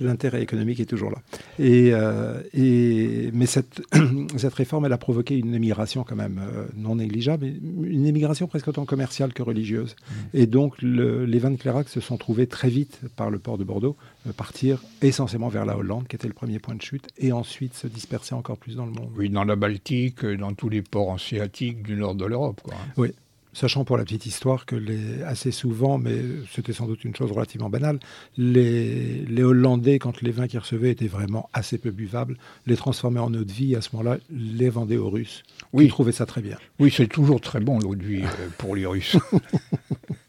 l'intérêt 0.00 0.42
économique 0.42 0.80
est 0.80 0.86
toujours 0.86 1.10
là. 1.10 1.18
Et, 1.58 1.90
euh, 1.92 2.40
et 2.52 3.30
mais 3.32 3.46
cette, 3.46 3.82
cette 4.36 4.54
réforme, 4.54 4.86
elle 4.86 4.92
a 4.92 4.98
provoqué 4.98 5.36
une 5.36 5.54
émigration 5.54 6.04
quand 6.04 6.16
même 6.16 6.40
euh, 6.42 6.66
non 6.76 6.96
négligeable, 6.96 7.46
une 7.46 8.06
émigration 8.06 8.46
presque 8.46 8.68
autant 8.68 8.84
commerciale 8.84 9.32
que 9.32 9.42
religieuse. 9.42 9.94
Mmh. 9.94 10.14
Et 10.34 10.46
donc 10.46 10.80
les 10.82 11.38
vins 11.38 11.50
de 11.50 11.56
Clairac 11.56 11.88
se 11.88 12.00
sont 12.00 12.16
trouvés 12.16 12.46
très 12.46 12.68
vite 12.68 13.00
par 13.16 13.30
le 13.30 13.38
port 13.38 13.58
de 13.58 13.64
Bordeaux 13.64 13.96
euh, 14.26 14.32
partir 14.32 14.82
essentiellement 15.02 15.48
vers 15.48 15.64
la 15.64 15.76
Hollande, 15.76 16.08
qui 16.08 16.16
était 16.16 16.28
le 16.28 16.34
premier 16.34 16.58
point 16.58 16.74
de 16.74 16.82
chute, 16.82 17.08
et 17.18 17.32
ensuite 17.32 17.74
se 17.74 17.86
disperser 17.86 18.34
encore 18.34 18.56
plus 18.56 18.76
dans 18.76 18.86
le 18.86 18.92
monde. 18.92 19.10
Oui, 19.16 19.30
dans 19.30 19.44
la 19.44 19.56
Baltique, 19.56 20.24
dans 20.24 20.52
tous 20.52 20.68
les 20.68 20.82
ports 20.82 21.14
asiatiques 21.14 21.82
du 21.82 21.96
nord 21.96 22.14
de 22.14 22.24
l'Europe. 22.24 22.60
Hein. 22.70 22.76
Oui, 22.96 23.12
Sachant 23.54 23.84
pour 23.84 23.96
la 23.96 24.04
petite 24.04 24.26
histoire 24.26 24.66
que 24.66 24.74
les, 24.74 25.22
assez 25.22 25.52
souvent, 25.52 25.96
mais 25.96 26.16
c'était 26.52 26.72
sans 26.72 26.86
doute 26.86 27.04
une 27.04 27.14
chose 27.14 27.30
relativement 27.30 27.70
banale, 27.70 28.00
les, 28.36 29.24
les, 29.26 29.42
Hollandais, 29.44 30.00
quand 30.00 30.20
les 30.22 30.32
vins 30.32 30.48
qu'ils 30.48 30.58
recevaient 30.58 30.90
étaient 30.90 31.06
vraiment 31.06 31.48
assez 31.52 31.78
peu 31.78 31.92
buvables, 31.92 32.36
les 32.66 32.76
transformaient 32.76 33.20
en 33.20 33.32
eau 33.32 33.44
de 33.44 33.52
vie, 33.52 33.76
à 33.76 33.80
ce 33.80 33.90
moment-là, 33.92 34.18
les 34.30 34.70
vendaient 34.70 34.96
aux 34.96 35.08
Russes. 35.08 35.44
Oui. 35.72 35.84
Ils 35.84 35.88
trouvaient 35.88 36.12
ça 36.12 36.26
très 36.26 36.42
bien. 36.42 36.58
Oui, 36.80 36.92
c'est 36.94 37.06
toujours 37.06 37.40
très 37.40 37.60
bon 37.60 37.78
l'eau 37.78 37.94
de 37.94 38.02
vie 38.02 38.24
euh, 38.24 38.48
pour 38.58 38.74
les 38.74 38.86
Russes. 38.86 39.16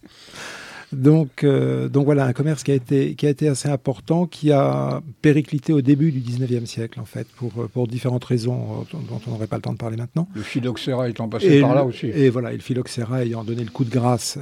Donc, 0.95 1.43
euh, 1.43 1.89
donc 1.89 2.05
voilà, 2.05 2.25
un 2.25 2.33
commerce 2.33 2.63
qui 2.63 2.71
a, 2.71 2.75
été, 2.75 3.15
qui 3.15 3.27
a 3.27 3.29
été 3.29 3.47
assez 3.47 3.69
important, 3.69 4.25
qui 4.25 4.51
a 4.51 5.01
périclité 5.21 5.73
au 5.73 5.81
début 5.81 6.11
du 6.11 6.19
19e 6.19 6.65
siècle, 6.65 6.99
en 6.99 7.05
fait, 7.05 7.27
pour, 7.35 7.51
euh, 7.57 7.67
pour 7.67 7.87
différentes 7.87 8.23
raisons 8.23 8.85
euh, 8.93 8.97
dont 9.09 9.19
on 9.27 9.31
n'aurait 9.31 9.47
pas 9.47 9.57
le 9.57 9.61
temps 9.61 9.73
de 9.73 9.77
parler 9.77 9.97
maintenant. 9.97 10.27
Le 10.33 10.41
phylloxéra 10.41 11.09
étant 11.09 11.27
passé 11.27 11.59
par 11.59 11.75
là 11.75 11.83
aussi. 11.83 12.07
Et 12.07 12.29
voilà, 12.29 12.51
le 12.53 12.59
phylloxéra 12.59 13.23
ayant 13.23 13.43
donné 13.43 13.63
le 13.63 13.71
coup 13.71 13.83
de 13.83 13.89
grâce 13.89 14.39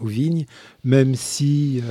aux 0.00 0.06
vignes, 0.06 0.46
même 0.84 1.14
si 1.14 1.82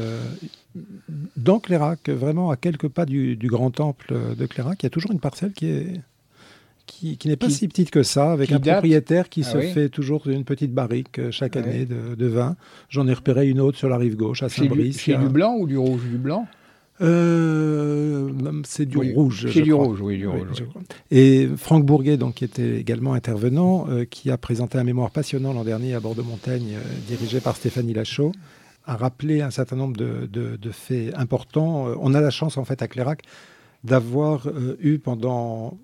dans 1.35 1.59
Clérac, 1.59 2.09
vraiment 2.09 2.51
à 2.51 2.55
quelques 2.55 2.87
pas 2.87 3.05
du, 3.05 3.35
du 3.35 3.47
grand 3.47 3.71
temple 3.71 4.13
de 4.37 4.45
Clérac, 4.45 4.81
il 4.81 4.85
y 4.85 4.87
a 4.87 4.89
toujours 4.89 5.11
une 5.11 5.19
parcelle 5.19 5.51
qui 5.51 5.67
est 5.67 6.01
qui, 6.85 7.17
n'est 7.25 7.35
pas 7.35 7.49
si 7.49 7.67
petite 7.67 7.91
que 7.91 8.03
ça, 8.03 8.31
avec 8.31 8.51
un 8.51 8.59
propriétaire 8.59 9.29
qui 9.29 9.41
ah 9.45 9.51
se 9.51 9.57
fait 9.59 9.89
toujours 9.89 10.27
une 10.27 10.43
petite 10.43 10.73
barrique 10.73 11.19
euh, 11.19 11.31
chaque 11.31 11.55
ah 11.55 11.59
année 11.59 11.85
de, 11.85 12.27
vin. 12.27 12.55
J'en 12.89 13.07
ai 13.07 13.13
repéré 13.13 13.49
une 13.49 13.59
autre 13.59 13.77
sur 13.77 13.89
la 13.89 13.97
rive 13.97 14.15
gauche, 14.15 14.43
à 14.43 14.49
Saint-Brice. 14.49 15.01
C'est 15.03 15.17
du, 15.17 15.29
blanc 15.29 15.55
ou 15.57 15.67
du 15.67 15.77
rouge 15.77 16.01
Du 16.09 16.17
blanc 16.17 16.47
euh, 16.99 18.29
c'est 18.63 18.85
du 18.85 18.99
rouge. 18.99 19.47
C'est 19.51 19.61
du 19.61 19.73
rouge, 19.73 19.99
oui, 20.01 20.17
du 20.19 20.27
rouge. 20.27 20.63
Et 21.09 21.49
Franck 21.57 21.83
Bourguet, 21.83 22.15
donc, 22.15 22.35
qui 22.35 22.43
était 22.43 22.77
également 22.77 23.13
intervenant, 23.13 23.87
euh, 23.89 24.05
qui 24.05 24.29
a 24.29 24.37
présenté 24.37 24.77
un 24.77 24.83
mémoire 24.83 25.09
passionnant 25.09 25.51
l'an 25.51 25.63
dernier 25.63 25.95
à 25.95 25.99
Bordeaux-Montagne, 25.99 26.77
dirigé 27.07 27.39
par 27.39 27.55
Stéphanie 27.55 27.95
Lachaud, 27.95 28.33
a 28.85 28.95
rappelé 28.97 29.41
un 29.41 29.49
certain 29.49 29.77
nombre 29.77 29.97
de, 29.97 30.27
de 30.31 30.71
faits 30.71 31.11
importants. 31.15 31.87
on 31.99 32.13
a 32.13 32.21
la 32.21 32.29
chance, 32.29 32.57
en 32.57 32.65
fait, 32.65 32.83
à 32.83 32.87
Clérac, 32.87 33.23
d'avoir 33.83 34.47
eu 34.79 34.99
pendant 34.99 35.79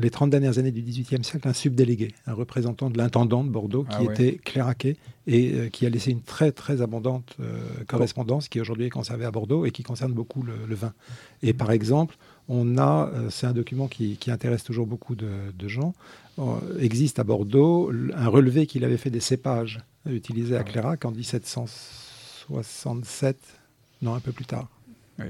les 0.00 0.10
30 0.10 0.30
dernières 0.30 0.58
années 0.58 0.72
du 0.72 0.82
XVIIIe 0.82 1.22
siècle 1.22 1.46
un 1.46 1.52
subdélégué, 1.52 2.12
un 2.26 2.34
représentant 2.34 2.90
de 2.90 2.98
l'intendant 2.98 3.44
de 3.44 3.50
Bordeaux 3.50 3.84
qui 3.84 3.98
ah 3.98 4.12
était 4.12 4.40
cléraqué 4.44 4.96
et 5.26 5.52
euh, 5.52 5.68
qui 5.68 5.84
a 5.86 5.90
laissé 5.90 6.10
une 6.10 6.22
très 6.22 6.50
très 6.52 6.80
abondante 6.82 7.36
euh, 7.40 7.60
correspondance 7.86 8.48
qui 8.48 8.60
aujourd'hui 8.60 8.86
est 8.86 8.90
conservée 8.90 9.26
à 9.26 9.30
Bordeaux 9.30 9.66
et 9.66 9.70
qui 9.70 9.82
concerne 9.82 10.12
beaucoup 10.12 10.42
le, 10.42 10.74
vin. 10.74 10.92
Et 11.42 11.52
par 11.52 11.70
exemple, 11.70 12.16
on 12.48 12.78
a, 12.78 13.10
euh, 13.14 13.28
c'est 13.30 13.46
un 13.46 13.52
document 13.52 13.86
qui, 13.88 14.18
intéresse 14.28 14.64
toujours 14.64 14.86
beaucoup 14.86 15.14
de, 15.14 15.28
gens, 15.68 15.92
existe 16.78 17.18
à 17.18 17.24
Bordeaux 17.24 17.92
un 18.14 18.28
relevé 18.28 18.66
qu'il 18.66 18.84
avait 18.84 18.96
fait 18.96 19.10
des 19.10 19.20
cépages 19.20 19.80
utilisés 20.06 20.56
à 20.56 20.60
ah 20.60 20.64
Clérac 20.64 21.04
en 21.04 21.10
1767, 21.10 23.36
non 24.02 24.14
un 24.14 24.20
peu 24.20 24.32
plus 24.32 24.46
tard 24.46 24.70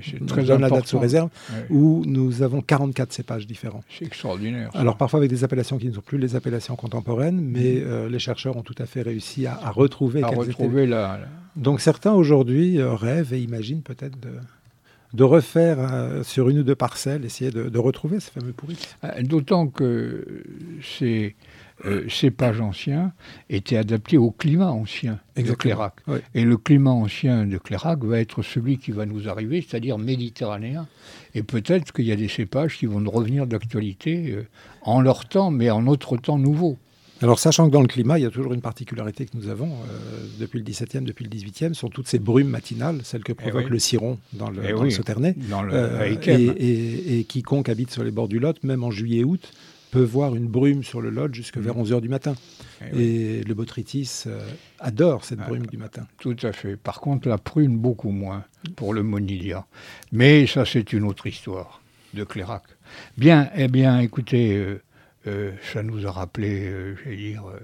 c'est 0.02 0.24
très 0.26 0.44
donne 0.44 0.60
la 0.60 0.70
date 0.70 0.86
sous 0.86 0.98
réserve, 0.98 1.30
où 1.68 2.02
nous 2.06 2.42
avons 2.42 2.60
44 2.60 3.12
cépages 3.12 3.46
différents. 3.46 3.82
C'est 3.88 4.06
extraordinaire. 4.06 4.70
Alors 4.74 4.96
parfois 4.96 5.18
avec 5.18 5.30
des 5.30 5.44
appellations 5.44 5.78
qui 5.78 5.86
ne 5.86 5.92
sont 5.92 6.00
plus 6.00 6.18
les 6.18 6.36
appellations 6.36 6.76
contemporaines, 6.76 7.40
mais 7.40 7.74
mm. 7.74 7.82
euh, 7.84 8.08
les 8.08 8.18
chercheurs 8.18 8.56
ont 8.56 8.62
tout 8.62 8.74
à 8.78 8.86
fait 8.86 9.02
réussi 9.02 9.46
à, 9.46 9.54
retrouver. 9.70 10.22
À 10.22 10.28
retrouver 10.28 10.86
la, 10.86 11.20
Donc 11.56 11.80
certains 11.80 12.12
aujourd'hui 12.12 12.78
euh, 12.78 12.94
rêvent 12.94 13.32
et 13.32 13.40
imaginent 13.40 13.82
peut-être 13.82 14.18
de, 14.20 14.30
de 15.14 15.24
refaire 15.24 15.78
euh, 15.80 16.22
sur 16.22 16.48
une 16.48 16.60
ou 16.60 16.62
deux 16.62 16.74
parcelles, 16.74 17.24
essayer 17.24 17.50
de, 17.50 17.78
retrouver 17.78 18.20
ces 18.20 18.30
fameux 18.30 18.52
pourris. 18.52 18.78
D'autant 19.22 19.66
que 19.66 20.44
ces 21.82 22.30
cépages 22.30 22.60
anciens 22.60 23.12
étaient 23.48 23.76
adaptés 23.76 24.16
au 24.18 24.30
climat 24.30 24.70
ancien 24.70 25.18
de 25.36 25.52
Clérac. 25.52 25.94
Et 26.34 26.44
le 26.44 26.56
climat 26.56 26.90
ancien 26.90 27.46
de 27.46 27.58
Clérac 27.58 28.04
va 28.04 28.20
être 28.20 28.42
celui 28.42 28.78
qui 28.78 28.92
va 28.92 29.06
nous 29.06 29.28
arriver, 29.28 29.64
c'est-à-dire 29.66 29.98
méditerranéen. 29.98 30.86
Et 31.34 31.42
peut-être 31.42 31.92
qu'il 31.92 32.06
y 32.06 32.12
a 32.12 32.16
des 32.16 32.28
cépages 32.28 32.76
qui 32.78 32.86
vont 32.86 33.02
revenir 33.10 33.46
d'actualité 33.46 34.36
en 34.82 35.00
leur 35.00 35.28
temps, 35.28 35.50
mais 35.50 35.70
en 35.70 35.82
notre 35.82 36.16
temps 36.16 36.38
nouveau. 36.38 36.78
Alors, 37.22 37.38
sachant 37.38 37.66
que 37.66 37.72
dans 37.72 37.82
le 37.82 37.86
climat, 37.86 38.18
il 38.18 38.22
y 38.22 38.26
a 38.26 38.30
toujours 38.30 38.54
une 38.54 38.62
particularité 38.62 39.26
que 39.26 39.36
nous 39.36 39.48
avons 39.48 39.68
euh, 39.68 40.26
depuis 40.38 40.58
le 40.58 40.64
17e, 40.64 41.04
depuis 41.04 41.24
le 41.24 41.30
18e, 41.30 41.74
sont 41.74 41.88
toutes 41.88 42.08
ces 42.08 42.18
brumes 42.18 42.48
matinales, 42.48 43.00
celles 43.04 43.22
que 43.22 43.32
eh 43.32 43.34
provoque 43.34 43.68
le 43.68 43.78
ciron 43.78 44.18
dans 44.32 44.48
le, 44.48 44.62
eh 44.64 44.72
dans 45.50 45.64
euh, 45.70 46.16
et, 46.26 47.24
quiconque 47.24 47.68
habite 47.68 47.90
sur 47.90 48.04
les 48.04 48.10
bords 48.10 48.28
du 48.28 48.38
Lot, 48.38 48.62
même 48.64 48.84
en 48.84 48.90
juillet-août, 48.90 49.52
peut 49.90 50.02
voir 50.02 50.34
une 50.34 50.46
brume 50.46 50.82
sur 50.82 51.00
le 51.00 51.10
Lot 51.10 51.34
jusque 51.34 51.58
vers 51.58 51.76
11h 51.76 51.96
mm. 51.96 52.00
du 52.00 52.08
matin. 52.08 52.34
Eh 52.92 53.38
et, 53.38 53.44
le 53.44 53.54
botrytis 53.54 54.24
euh, 54.26 54.40
adore 54.78 55.24
cette 55.24 55.40
brume 55.40 55.66
du 55.66 55.76
matin. 55.76 56.06
Tout 56.18 56.36
à 56.42 56.52
fait. 56.52 56.76
Par 56.76 57.00
contre, 57.00 57.28
la 57.28 57.38
prune, 57.38 57.76
beaucoup 57.76 58.10
moins 58.10 58.44
pour 58.76 58.94
le 58.94 59.02
monilia. 59.02 59.66
Mais 60.12 60.46
ça, 60.46 60.64
c'est 60.64 60.92
une 60.92 61.04
autre 61.04 61.26
histoire 61.26 61.82
de 62.14 62.24
Clérac. 62.24 62.64
Bien, 63.16 63.50
eh 63.54 63.68
bien, 63.68 64.00
écoutez 64.00 64.80
euh, 65.26 65.52
ça 65.72 65.82
nous 65.82 66.06
a 66.06 66.10
rappelé, 66.10 66.64
euh, 66.64 66.96
j'allais 67.04 67.16
dire, 67.16 67.46
euh, 67.46 67.60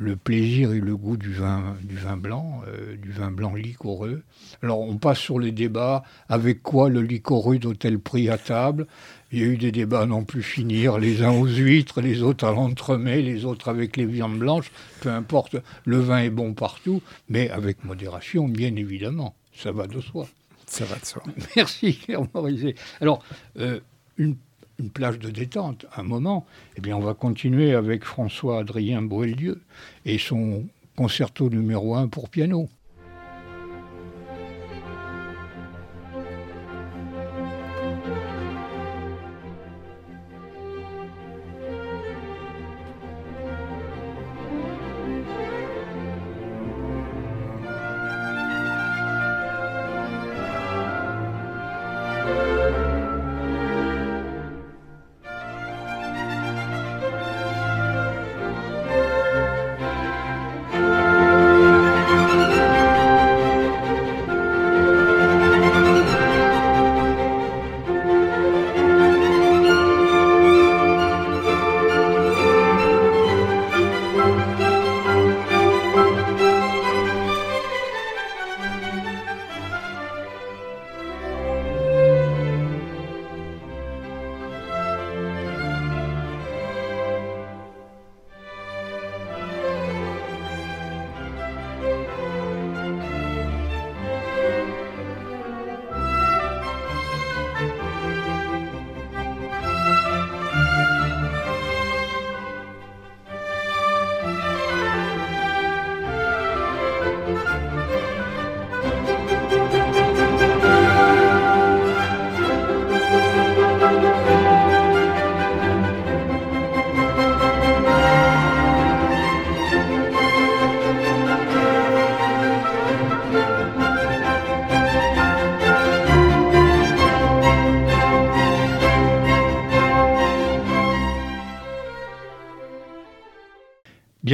le 0.00 0.16
plaisir 0.16 0.72
et 0.72 0.80
le 0.80 0.96
goût 0.96 1.18
du 1.18 1.30
vin, 1.30 1.76
du 1.82 1.96
vin 1.96 2.16
blanc, 2.16 2.62
du 3.00 3.12
vin 3.12 3.30
blanc 3.30 3.54
liquoreux. 3.54 4.22
Alors 4.62 4.80
on 4.80 4.96
passe 4.96 5.18
sur 5.18 5.38
les 5.38 5.52
débats, 5.52 6.02
avec 6.30 6.62
quoi 6.62 6.88
le 6.88 7.02
liquoreux 7.02 7.58
doit-elle 7.58 7.98
pris 7.98 8.30
à 8.30 8.38
table? 8.38 8.86
Il 9.30 9.38
y 9.38 9.42
a 9.42 9.46
eu 9.46 9.58
des 9.58 9.70
débats 9.72 10.00
à 10.00 10.06
n'en 10.06 10.24
plus 10.24 10.42
finir, 10.42 10.98
les 10.98 11.22
uns 11.22 11.32
aux 11.32 11.46
huîtres, 11.46 12.00
les 12.00 12.22
autres 12.22 12.46
à 12.46 12.52
l'entremets, 12.52 13.20
les 13.20 13.44
autres 13.44 13.68
avec 13.68 13.98
les 13.98 14.06
viandes 14.06 14.38
blanches, 14.38 14.72
peu 15.02 15.10
importe, 15.10 15.56
le 15.84 15.98
vin 15.98 16.20
est 16.20 16.30
bon 16.30 16.54
partout, 16.54 17.02
mais 17.28 17.50
avec 17.50 17.84
modération, 17.84 18.48
bien 18.48 18.74
évidemment, 18.76 19.36
ça 19.54 19.70
va 19.70 19.86
de 19.86 20.00
soi. 20.00 20.26
Ça 20.66 20.86
va 20.86 20.96
de 20.96 21.04
soi. 21.04 21.22
Merci, 21.56 21.98
Claire 21.98 22.22
Morizet. 22.32 22.74
Alors, 23.02 23.22
une 24.16 24.36
une 24.80 24.90
plage 24.90 25.18
de 25.18 25.30
détente, 25.30 25.86
un 25.96 26.02
moment, 26.02 26.46
eh 26.76 26.80
bien, 26.80 26.96
on 26.96 27.00
va 27.00 27.14
continuer 27.14 27.74
avec 27.74 28.04
François-Adrien 28.04 29.02
Boeldieu 29.02 29.60
et 30.06 30.18
son 30.18 30.66
concerto 30.96 31.50
numéro 31.50 31.94
1 31.94 32.08
pour 32.08 32.30
piano. 32.30 32.68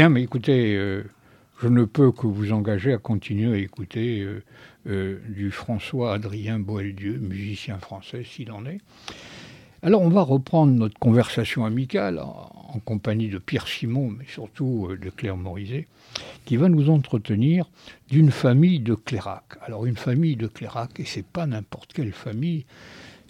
Mais 0.08 0.22
écoutez, 0.22 0.76
euh, 0.76 1.04
je 1.60 1.68
ne 1.68 1.84
peux 1.84 2.12
que 2.12 2.26
vous 2.26 2.52
engager 2.52 2.92
à 2.92 2.98
continuer 2.98 3.54
à 3.54 3.58
écouter 3.58 4.20
euh, 4.20 4.42
euh, 4.86 5.18
du 5.28 5.50
François-Adrien 5.50 6.60
Boeldieu, 6.60 7.18
musicien 7.18 7.78
français 7.78 8.22
s'il 8.24 8.52
en 8.52 8.66
est. 8.66 8.78
Alors 9.82 10.02
on 10.02 10.08
va 10.08 10.22
reprendre 10.22 10.72
notre 10.72 10.98
conversation 10.98 11.64
amicale 11.64 12.20
en, 12.20 12.80
compagnie 12.84 13.28
de 13.28 13.38
Pierre 13.38 13.66
Simon, 13.66 14.10
mais 14.10 14.26
surtout 14.28 14.90
de 15.00 15.08
Claire 15.08 15.38
Morizet, 15.38 15.86
qui 16.44 16.56
va 16.56 16.68
nous 16.68 16.90
entretenir 16.90 17.70
d'une 18.10 18.30
famille 18.30 18.80
de 18.80 18.94
Clérac. 18.94 19.44
Alors 19.62 19.86
une 19.86 19.96
famille 19.96 20.36
de 20.36 20.46
Clérac, 20.46 21.00
et 21.00 21.06
c'est 21.06 21.26
pas 21.26 21.46
n'importe 21.46 21.94
quelle 21.94 22.12
famille, 22.12 22.66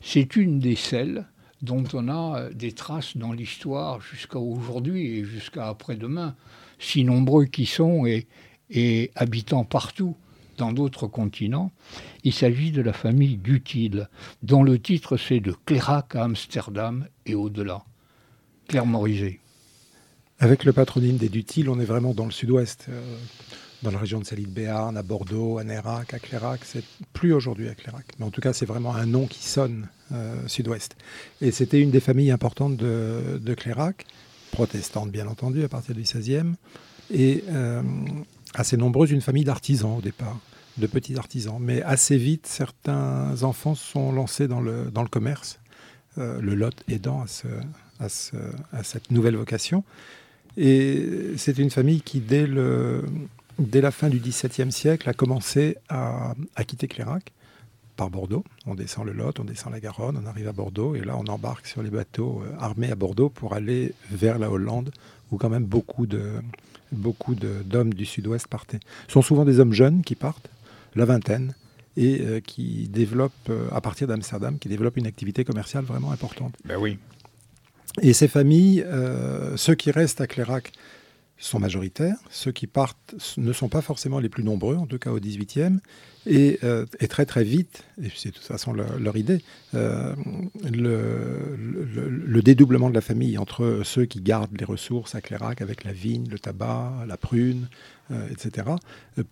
c'est 0.02 0.34
une 0.34 0.58
des 0.58 0.74
celles 0.74 1.26
dont 1.62 1.84
on 1.94 2.08
a 2.08 2.50
des 2.50 2.72
traces 2.72 3.16
dans 3.16 3.32
l'histoire 3.32 4.00
jusqu'à 4.00 4.38
aujourd'hui 4.38 5.18
et 5.18 5.24
jusqu'à 5.24 5.68
après-demain 5.68 6.34
si 6.78 7.04
nombreux 7.04 7.46
qu'ils 7.46 7.68
sont 7.68 8.06
et, 8.06 8.26
et 8.70 9.10
habitant 9.14 9.64
partout 9.64 10.16
dans 10.56 10.72
d'autres 10.72 11.06
continents. 11.06 11.70
Il 12.24 12.32
s'agit 12.32 12.72
de 12.72 12.82
la 12.82 12.92
famille 12.92 13.36
Dutil, 13.36 14.06
dont 14.42 14.62
le 14.62 14.78
titre 14.78 15.16
c'est 15.16 15.40
de 15.40 15.54
Clérac 15.66 16.16
à 16.16 16.24
Amsterdam 16.24 17.06
et 17.26 17.34
au-delà. 17.34 17.84
Claire 18.68 18.86
Morizet. 18.86 19.40
Avec 20.38 20.64
le 20.64 20.72
patronyme 20.72 21.16
des 21.16 21.28
Dutil, 21.28 21.68
on 21.68 21.78
est 21.78 21.84
vraiment 21.84 22.12
dans 22.12 22.26
le 22.26 22.30
sud-ouest, 22.30 22.86
euh, 22.88 23.00
dans 23.82 23.90
la 23.90 23.98
région 23.98 24.18
de 24.18 24.24
Saline 24.24 24.50
béarn 24.50 24.96
à 24.96 25.02
Bordeaux, 25.02 25.58
à 25.58 25.64
Nérac, 25.64 26.12
à 26.12 26.18
Clérac. 26.18 26.60
C'est 26.64 26.84
plus 27.12 27.32
aujourd'hui 27.32 27.68
à 27.68 27.74
Clérac, 27.74 28.04
mais 28.18 28.26
en 28.26 28.30
tout 28.30 28.40
cas, 28.40 28.52
c'est 28.52 28.66
vraiment 28.66 28.94
un 28.94 29.06
nom 29.06 29.26
qui 29.26 29.42
sonne 29.42 29.88
euh, 30.12 30.46
sud-ouest. 30.46 30.96
Et 31.40 31.52
c'était 31.52 31.80
une 31.80 31.90
des 31.90 32.00
familles 32.00 32.32
importantes 32.32 32.76
de, 32.76 33.40
de 33.42 33.54
protestante 34.50 35.10
bien 35.10 35.26
entendu 35.26 35.64
à 35.64 35.68
partir 35.68 35.94
du 35.94 36.02
XVIe, 36.02 36.54
et 37.10 37.44
euh, 37.48 37.82
assez 38.54 38.76
nombreuse, 38.76 39.10
une 39.10 39.20
famille 39.20 39.44
d'artisans 39.44 39.98
au 39.98 40.00
départ, 40.00 40.38
de 40.76 40.86
petits 40.86 41.16
artisans. 41.16 41.58
Mais 41.60 41.82
assez 41.82 42.16
vite, 42.16 42.46
certains 42.46 43.42
enfants 43.42 43.74
sont 43.74 44.12
lancés 44.12 44.48
dans 44.48 44.60
le, 44.60 44.90
dans 44.90 45.02
le 45.02 45.08
commerce, 45.08 45.60
euh, 46.18 46.40
le 46.40 46.54
lot 46.54 46.74
aidant 46.88 47.22
à, 47.22 47.26
ce, 47.26 47.46
à, 48.00 48.08
ce, 48.08 48.36
à, 48.72 48.82
cette 48.82 49.10
nouvelle 49.10 49.36
vocation. 49.36 49.84
Et 50.56 51.32
c'est 51.36 51.58
une 51.58 51.70
famille 51.70 52.00
qui, 52.00 52.20
dès, 52.20 52.46
le, 52.46 53.04
dès 53.58 53.80
la 53.80 53.90
fin 53.90 54.08
du 54.08 54.18
XVIIe 54.18 54.72
siècle, 54.72 55.08
a 55.08 55.12
commencé 55.12 55.76
à, 55.88 56.34
à 56.54 56.64
quitter 56.64 56.88
Clérac 56.88 57.32
par 57.96 58.10
Bordeaux. 58.10 58.44
On 58.66 58.74
descend 58.74 59.06
le 59.06 59.12
Lot, 59.12 59.40
on 59.40 59.44
descend 59.44 59.72
la 59.72 59.80
Garonne, 59.80 60.20
on 60.22 60.26
arrive 60.26 60.48
à 60.48 60.52
Bordeaux 60.52 60.94
et 60.94 61.00
là 61.00 61.16
on 61.16 61.26
embarque 61.26 61.66
sur 61.66 61.82
les 61.82 61.90
bateaux 61.90 62.42
euh, 62.44 62.54
armés 62.60 62.90
à 62.90 62.94
Bordeaux 62.94 63.28
pour 63.28 63.54
aller 63.54 63.94
vers 64.10 64.38
la 64.38 64.50
Hollande 64.50 64.90
où 65.32 65.38
quand 65.38 65.48
même 65.48 65.64
beaucoup 65.64 66.06
de 66.06 66.32
beaucoup 66.92 67.34
d'hommes 67.34 67.92
du 67.92 68.04
sud-ouest 68.04 68.46
partaient. 68.46 68.78
Ce 69.08 69.14
sont 69.14 69.22
souvent 69.22 69.44
des 69.44 69.58
hommes 69.58 69.72
jeunes 69.72 70.02
qui 70.02 70.14
partent, 70.14 70.48
la 70.94 71.04
vingtaine, 71.04 71.54
et 71.96 72.20
euh, 72.20 72.40
qui 72.40 72.88
développent, 72.88 73.32
euh, 73.50 73.68
à 73.72 73.80
partir 73.80 74.06
d'Amsterdam, 74.06 74.58
qui 74.58 74.68
développent 74.68 74.96
une 74.96 75.06
activité 75.06 75.44
commerciale 75.44 75.82
vraiment 75.82 76.12
importante. 76.12 76.54
Ben 76.64 76.76
oui. 76.76 76.98
Et 78.02 78.12
ces 78.12 78.28
familles, 78.28 78.84
ceux 79.56 79.74
qui 79.74 79.90
restent 79.90 80.20
à 80.20 80.26
Clérac, 80.26 80.72
sont 81.38 81.58
majoritaires. 81.58 82.16
Ceux 82.30 82.52
qui 82.52 82.66
partent 82.66 83.14
ne 83.36 83.52
sont 83.52 83.68
pas 83.68 83.82
forcément 83.82 84.18
les 84.18 84.28
plus 84.28 84.44
nombreux, 84.44 84.76
en 84.76 84.86
tout 84.86 84.98
cas 84.98 85.10
au 85.10 85.20
18e. 85.20 85.78
Et, 86.28 86.58
euh, 86.64 86.86
très 87.08 87.24
très 87.24 87.44
vite, 87.44 87.84
et 88.02 88.08
c'est 88.14 88.30
de 88.30 88.34
toute 88.34 88.44
façon 88.44 88.72
leur, 88.72 89.16
idée, 89.16 89.42
euh, 89.74 90.12
le, 90.72 92.42
dédoublement 92.42 92.90
de 92.90 92.94
la 92.94 93.00
famille 93.00 93.38
entre 93.38 93.82
ceux 93.84 94.06
qui 94.06 94.20
gardent 94.20 94.58
les 94.58 94.64
ressources 94.64 95.14
à 95.14 95.20
Clérac 95.20 95.62
avec 95.62 95.84
la 95.84 95.92
vigne, 95.92 96.26
le 96.28 96.40
tabac, 96.40 97.04
la 97.06 97.16
prune, 97.16 97.68
euh, 98.10 98.28
etc., 98.28 98.66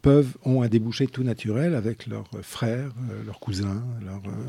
peuvent, 0.03 0.37
ont 0.45 0.63
un 0.63 0.69
débouché 0.69 1.09
tout 1.09 1.25
naturel 1.25 1.75
avec 1.75 2.07
leurs 2.07 2.31
frères, 2.43 2.93
leurs 3.27 3.41
cousins, 3.41 3.83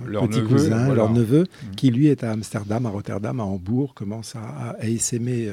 leurs 0.06 0.28
petits 0.28 0.44
cousins, 0.44 0.94
leur 0.94 1.12
neveu, 1.12 1.44
mmh. 1.44 1.76
qui 1.76 1.90
lui 1.90 2.08
est 2.08 2.24
à 2.24 2.32
Amsterdam, 2.32 2.86
à 2.86 2.90
Rotterdam, 2.90 3.40
à 3.40 3.44
Hambourg, 3.44 3.96
commence 3.96 4.36
à, 4.36 4.76
à 4.80 4.86
essaimer 4.86 5.52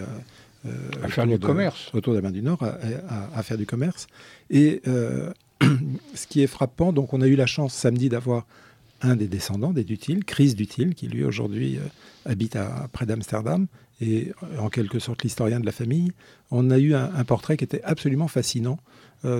euh, 0.66 0.70
à 1.02 1.08
faire 1.08 1.26
du 1.26 1.38
commerce. 1.38 1.90
Autour 1.92 2.12
de 2.12 2.18
la 2.18 2.22
main 2.22 2.30
du 2.30 2.42
Nord, 2.42 2.62
à, 2.62 3.42
faire 3.42 3.58
du 3.58 3.66
commerce. 3.66 4.06
Et 4.50 4.80
euh, 4.86 5.32
ce 6.14 6.26
qui 6.26 6.42
est 6.42 6.46
frappant, 6.46 6.92
donc 6.92 7.12
on 7.12 7.20
a 7.20 7.26
eu 7.26 7.36
la 7.36 7.46
chance 7.46 7.74
samedi 7.74 8.08
d'avoir 8.08 8.46
un 9.00 9.16
des 9.16 9.26
descendants 9.26 9.72
des 9.72 9.82
Dutil, 9.82 10.24
Chris 10.24 10.54
Dutil, 10.54 10.94
qui 10.94 11.08
lui 11.08 11.24
aujourd'hui 11.24 11.78
euh, 11.78 11.82
habite 12.24 12.54
à, 12.54 12.88
près 12.92 13.06
d'Amsterdam 13.06 13.66
et 14.00 14.32
en 14.58 14.68
quelque 14.68 14.98
sorte 14.98 15.22
l'historien 15.22 15.58
de 15.58 15.66
la 15.66 15.72
famille. 15.72 16.12
On 16.50 16.70
a 16.70 16.78
eu 16.78 16.94
un, 16.94 17.24
portrait 17.24 17.56
qui 17.56 17.64
était 17.64 17.82
absolument 17.82 18.26
fascinant 18.26 18.78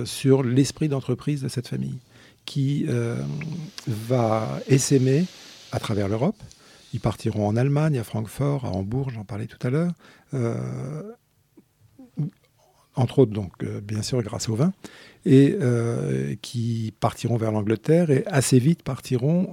sur 0.05 0.41
l'esprit 0.41 0.87
d'entreprise 0.87 1.41
de 1.41 1.49
cette 1.49 1.67
famille, 1.67 1.97
qui 2.45 2.85
va 3.85 4.61
essaimer 4.69 5.25
à 5.73 5.79
travers 5.79 6.07
l'Europe, 6.07 6.41
ils 6.93 6.99
partiront 6.99 7.47
en 7.47 7.55
Allemagne, 7.55 7.97
à 7.97 8.03
Francfort, 8.03 8.65
à 8.65 8.69
Hambourg, 8.69 9.09
j'en 9.09 9.25
parlais 9.25 9.47
tout 9.47 9.57
à 9.65 9.69
l'heure. 9.71 9.91
Euh, 10.33 11.11
entre 12.95 13.19
autres, 13.19 13.31
donc, 13.31 13.51
euh, 13.63 13.81
bien 13.81 14.03
sûr, 14.03 14.21
grâce 14.21 14.47
au 14.49 14.55
vin, 14.55 14.71
et 15.25 15.57
euh, 15.59 16.35
qui 16.43 16.93
partiront 16.99 17.37
vers 17.37 17.51
l'Angleterre 17.51 18.11
et 18.11 18.23
assez 18.27 18.59
vite 18.59 18.83
partiront 18.83 19.49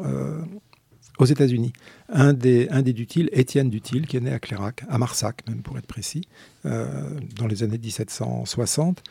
aux 1.19 1.25
États-Unis. 1.25 1.73
Un 2.11 2.35
des, 2.35 2.69
un 2.71 2.83
des 2.83 2.93
Dutil, 2.93 3.31
Étienne 3.33 3.71
Dutil, 3.71 4.07
qui 4.07 4.19
est 4.19 4.21
né 4.21 4.33
à 4.33 4.39
Clérac, 4.39 4.85
à 4.89 4.99
Marsac, 4.99 5.47
même 5.49 5.63
pour 5.63 5.79
être 5.79 5.87
précis, 5.87 6.29
dans 6.65 7.47
les 7.49 7.63
années 7.63 7.79
1760, 7.79 9.03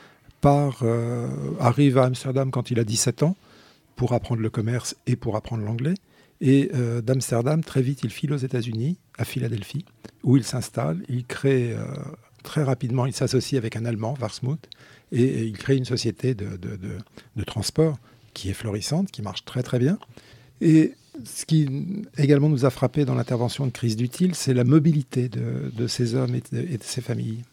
part, 0.41 0.83
arrive 1.59 1.97
à 1.97 2.05
Amsterdam 2.05 2.51
quand 2.51 2.71
il 2.71 2.79
a 2.79 2.83
17 2.83 3.23
ans 3.23 3.35
pour 3.95 4.13
apprendre 4.13 4.41
le 4.41 4.49
commerce 4.49 4.95
et 5.07 5.15
pour 5.15 5.35
apprendre 5.35 5.63
l'anglais. 5.63 5.95
Et 6.41 6.71
euh, 6.73 7.01
d'Amsterdam, 7.01 7.63
très 7.63 7.81
vite, 7.81 8.01
il 8.03 8.09
file 8.09 8.33
aux 8.33 8.37
États-Unis, 8.37 8.97
à 9.17 9.25
Philadelphie, 9.25 9.85
où 10.23 10.37
il 10.37 10.43
s'installe. 10.43 11.03
Il 11.09 11.25
crée 11.25 11.73
euh, 11.73 11.83
très 12.43 12.63
rapidement, 12.63 13.05
il 13.05 13.13
s'associe 13.13 13.57
avec 13.57 13.75
un 13.75 13.85
Allemand, 13.85 14.15
Warsmuth, 14.19 14.69
et, 15.11 15.43
il 15.45 15.57
crée 15.57 15.75
une 15.75 15.85
société 15.85 16.35
de, 16.35 16.57
de, 16.57 17.43
transport 17.43 17.97
qui 18.33 18.49
est 18.49 18.53
florissante, 18.53 19.11
qui 19.11 19.21
marche 19.21 19.43
très 19.43 19.63
très 19.63 19.79
bien. 19.79 19.97
Et 20.61 20.93
ce 21.25 21.45
qui 21.45 21.67
également 22.17 22.49
nous 22.49 22.65
a 22.65 22.69
frappé 22.69 23.05
dans 23.05 23.15
l'intervention 23.15 23.65
de 23.65 23.71
Crise 23.71 23.95
d'Utile, 23.95 24.35
c'est 24.35 24.53
la 24.53 24.63
mobilité 24.63 25.29
de, 25.29 25.87
ces 25.87 26.15
hommes 26.15 26.35
et 26.35 26.43
de, 26.51 26.83
ces 26.83 27.01
familles 27.01 27.43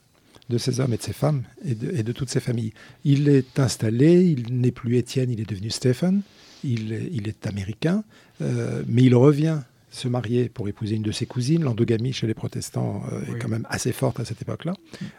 de 0.49 0.59
ces 0.59 0.79
hommes 0.79 0.93
et 0.93 0.97
de 0.97 1.03
ces 1.03 1.13
femmes 1.13 1.43
et 1.65 1.75
de, 1.75 1.91
et 1.91 2.05
de, 2.05 2.13
toutes 2.13 2.31
ces 2.31 2.39
familles. 2.39 2.73
Il 3.05 3.29
est 3.29 3.59
installé, 3.59 4.23
il 4.23 4.61
n'est 4.61 4.71
plus 4.71 4.97
Étienne, 4.97 5.29
il 5.29 5.41
est 5.41 5.49
devenu 5.49 5.71
Stéphane, 5.71 6.23
il, 6.67 7.11
il 7.13 7.29
est 7.29 7.47
américain, 7.47 8.05
euh, 8.43 8.83
mais 8.87 9.03
il 9.03 9.15
revient 9.15 9.61
se 9.91 10.09
marier 10.09 10.51
pour 10.51 10.69
épouser 10.69 10.97
une 10.97 11.03
de 11.03 11.13
ses 11.13 11.25
cousines. 11.25 11.63
L'endogamie 11.63 12.13
chez 12.13 12.27
les 12.27 12.35
protestants 12.35 13.03
euh, 13.11 13.23
est 13.23 13.39
quand 13.39 13.49
même 13.49 13.67
assez 13.71 13.93
forte 13.93 14.21
à 14.21 14.27
cette 14.27 14.43
époque-là. 14.43 14.75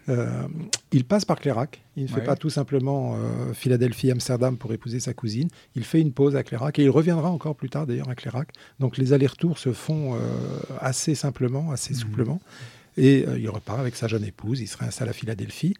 Euh, 0.09 0.47
il 0.91 1.03
passe 1.03 1.25
par 1.25 1.39
Clérac. 1.39 1.81
Il 1.95 2.03
ne 2.03 2.07
fait 2.09 2.23
pas 2.23 2.35
tout 2.35 2.51
simplement 2.51 3.17
Philadelphie, 3.53 4.11
Amsterdam 4.11 4.55
pour 4.55 4.71
épouser 4.71 4.99
sa 4.99 5.15
cousine. 5.15 5.47
Il 5.75 5.83
fait 5.83 5.99
une 5.99 6.11
pause 6.11 6.35
à 6.35 6.43
Clérac 6.43 6.77
et 6.77 6.83
il 6.83 6.91
reviendra 6.91 7.31
encore 7.31 7.55
plus 7.55 7.69
tard 7.69 7.87
d'ailleurs 7.87 8.09
à 8.09 8.13
Clérac. 8.13 8.49
Donc 8.79 8.97
les 8.97 9.13
allers-retours 9.13 9.57
se 9.57 9.73
font 9.73 10.15
assez 10.79 11.15
simplement, 11.15 11.71
assez 11.71 11.95
mhm. 11.95 11.99
souplement. 11.99 12.41
Et 12.97 13.25
il 13.39 13.49
repart 13.49 13.79
avec 13.79 13.95
sa 13.95 14.07
jeune 14.07 14.23
épouse. 14.25 14.59
Il 14.61 14.67
se 14.67 14.77
réinstalle 14.77 15.09
à 15.09 15.13
Philadelphie. 15.13 15.73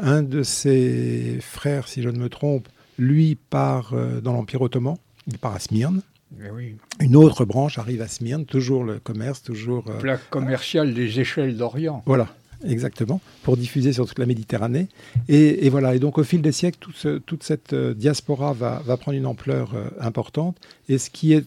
Un 0.00 0.24
de 0.24 0.42
ses 0.42 1.38
frères, 1.40 1.86
si 1.86 2.02
je 2.02 2.08
ne 2.08 2.18
me 2.18 2.28
trompe, 2.28 2.68
lui 2.98 3.36
part 3.36 3.94
dans 4.22 4.32
l'Empire 4.32 4.62
ottoman. 4.62 4.96
Il 5.26 5.38
part 5.38 5.54
à 5.54 5.58
Smyrne. 5.58 6.02
Eh 6.40 7.04
Une 7.04 7.16
autre 7.16 7.44
branche 7.44 7.78
arrive 7.78 8.00
à 8.00 8.08
Smyrne, 8.08 8.44
toujours 8.44 8.84
le 8.84 8.98
commerce, 8.98 9.42
toujours... 9.42 9.84
Euh, 9.88 9.98
Plaque 9.98 10.28
commerciale 10.30 10.94
des 10.94 11.20
échelles 11.20 11.56
d'Orient. 11.56 12.02
Voilà, 12.06 12.28
exactement, 12.64 13.20
pour 13.42 13.56
diffuser 13.56 13.92
sur 13.92 14.06
toute 14.06 14.18
la 14.18 14.26
Méditerranée. 14.26 14.88
Et, 15.28 15.68
voilà, 15.68 15.94
et 15.94 15.98
donc 15.98 16.18
au 16.18 16.24
fil 16.24 16.42
des 16.42 16.52
siècles, 16.52 16.88
toute 17.26 17.42
cette 17.42 17.72
euh, 17.72 17.94
diaspora 17.94 18.52
va, 18.52 18.80
prendre 18.96 19.16
une 19.16 19.26
ampleur 19.26 19.74
euh, 19.74 19.88
importante. 20.00 20.56
Et 20.88 20.98
ce 20.98 21.10
qui 21.10 21.34
est... 21.34 21.44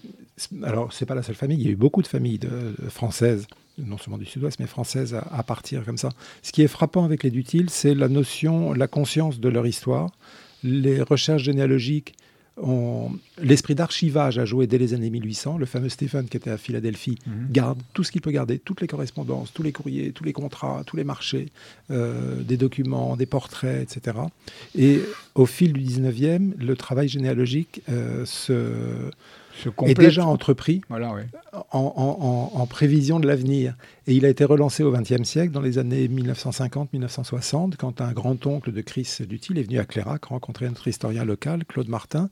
Alors, 0.63 0.93
c'est 0.93 1.05
pas 1.05 1.15
la 1.15 1.23
seule 1.23 1.35
famille, 1.35 1.57
il 1.57 1.65
y 1.65 1.69
a 1.69 1.71
eu 1.71 1.77
beaucoup 1.77 2.01
de 2.01 2.07
familles 2.07 2.41
françaises, 2.89 3.47
non 3.77 3.97
seulement 3.97 4.17
du 4.17 4.25
sud-ouest, 4.25 4.59
mais 4.59 4.67
françaises 4.67 5.13
à, 5.13 5.19
à, 5.31 5.43
partir 5.43 5.85
comme 5.85 5.97
ça. 5.97 6.09
Ce 6.43 6.51
qui 6.51 6.61
est 6.61 6.67
frappant 6.67 7.05
avec 7.05 7.23
les 7.23 7.31
Dutils, 7.31 7.67
c'est 7.69 7.95
la 7.95 8.09
notion, 8.09 8.73
la 8.73 8.87
conscience 8.87 9.39
de 9.39 9.47
leur 9.47 9.65
histoire, 9.65 10.11
les 10.65 11.01
recherches 11.01 11.43
généalogiques 11.43 12.15
L'esprit 13.41 13.75
d'archivage 13.75 14.37
a 14.37 14.45
joué 14.45 14.65
dès 14.65 14.77
les 14.77 14.93
années 14.93 15.09
1800. 15.09 15.57
Le 15.57 15.65
fameux 15.65 15.89
Stéphane 15.89 16.27
qui 16.27 16.37
était 16.37 16.49
à 16.49 16.57
Philadelphie 16.57 17.17
mhm. 17.27 17.47
garde 17.51 17.79
tout 17.93 18.03
ce 18.03 18.11
qu'il 18.11 18.21
peut 18.21 18.31
garder, 18.31 18.59
toutes 18.59 18.81
les 18.81 18.87
correspondances, 18.87 19.51
tous 19.53 19.63
les 19.63 19.73
courriers, 19.73 20.11
tous 20.11 20.23
les 20.23 20.31
contrats, 20.31 20.83
tous 20.85 20.95
les 20.95 21.03
marchés, 21.03 21.49
euh, 21.91 22.41
des 22.41 22.55
documents, 22.55 23.17
des 23.17 23.25
portraits, 23.25 23.81
etc. 23.81 24.17
Et 24.73 25.01
au 25.35 25.45
fil 25.45 25.73
du 25.73 25.81
19e, 25.81 26.53
le 26.57 26.75
travail 26.77 27.09
généalogique 27.09 27.81
euh, 27.89 28.25
se 28.25 28.71
est 29.85 29.93
déjà 29.93 30.25
entrepris 30.25 30.81
en, 31.71 32.67
prévision 32.69 33.19
de 33.19 33.27
l'avenir. 33.27 33.75
Et 34.07 34.13
il 34.13 34.25
a 34.25 34.29
été 34.29 34.43
relancé 34.43 34.83
au 34.83 34.91
XXe 34.91 35.23
siècle, 35.23 35.51
dans 35.51 35.61
les 35.61 35.77
années 35.77 36.07
1950-1960, 36.07 37.75
quand 37.77 38.01
un 38.01 38.11
grand-oncle 38.11 38.71
de 38.71 38.81
Chris 38.81 39.17
Dutil 39.27 39.57
est 39.57 39.63
venu 39.63 39.79
à 39.79 39.85
Clérac 39.85 40.25
rencontrer 40.25 40.67
notre 40.67 40.87
historien 40.87 41.25
local, 41.25 41.65
Claude 41.65 41.89
Martin, 41.89 42.29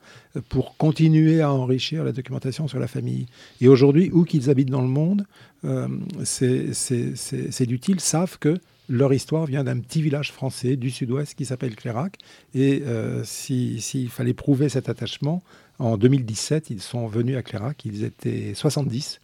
pour 0.49 0.77
continuer 0.77 1.41
à 1.41 1.51
enrichir 1.51 2.03
la 2.03 2.11
documentation 2.11 2.67
sur 2.67 2.79
la 2.79 2.87
famille. 2.87 3.27
Et 3.61 3.67
aujourd'hui, 3.67 4.09
où 4.13 4.23
qu'ils 4.23 4.49
habitent 4.49 4.71
dans 4.71 4.81
le 4.81 4.87
monde, 4.87 5.25
euh, 5.65 5.87
ces 6.23 7.65
Dutil 7.65 7.99
savent 7.99 8.37
que 8.39 8.59
leur 8.89 9.13
histoire 9.13 9.45
vient 9.45 9.63
d'un 9.63 9.79
petit 9.79 10.01
village 10.01 10.31
français 10.31 10.75
du 10.75 10.91
sud-ouest 10.91 11.35
qui 11.35 11.45
s'appelle 11.45 11.75
Clérac. 11.75 12.17
Et 12.53 12.83
euh, 12.85 13.23
s'il 13.23 14.09
fallait 14.09 14.33
prouver 14.33 14.69
cet 14.69 14.89
attachement, 14.89 15.41
en 15.79 15.97
2017, 15.97 16.69
ils 16.69 16.81
sont 16.81 17.07
venus 17.07 17.37
à 17.37 17.43
Clérac. 17.43 17.85
Ils 17.85 18.03
étaient 18.03 18.53
70, 18.53 19.19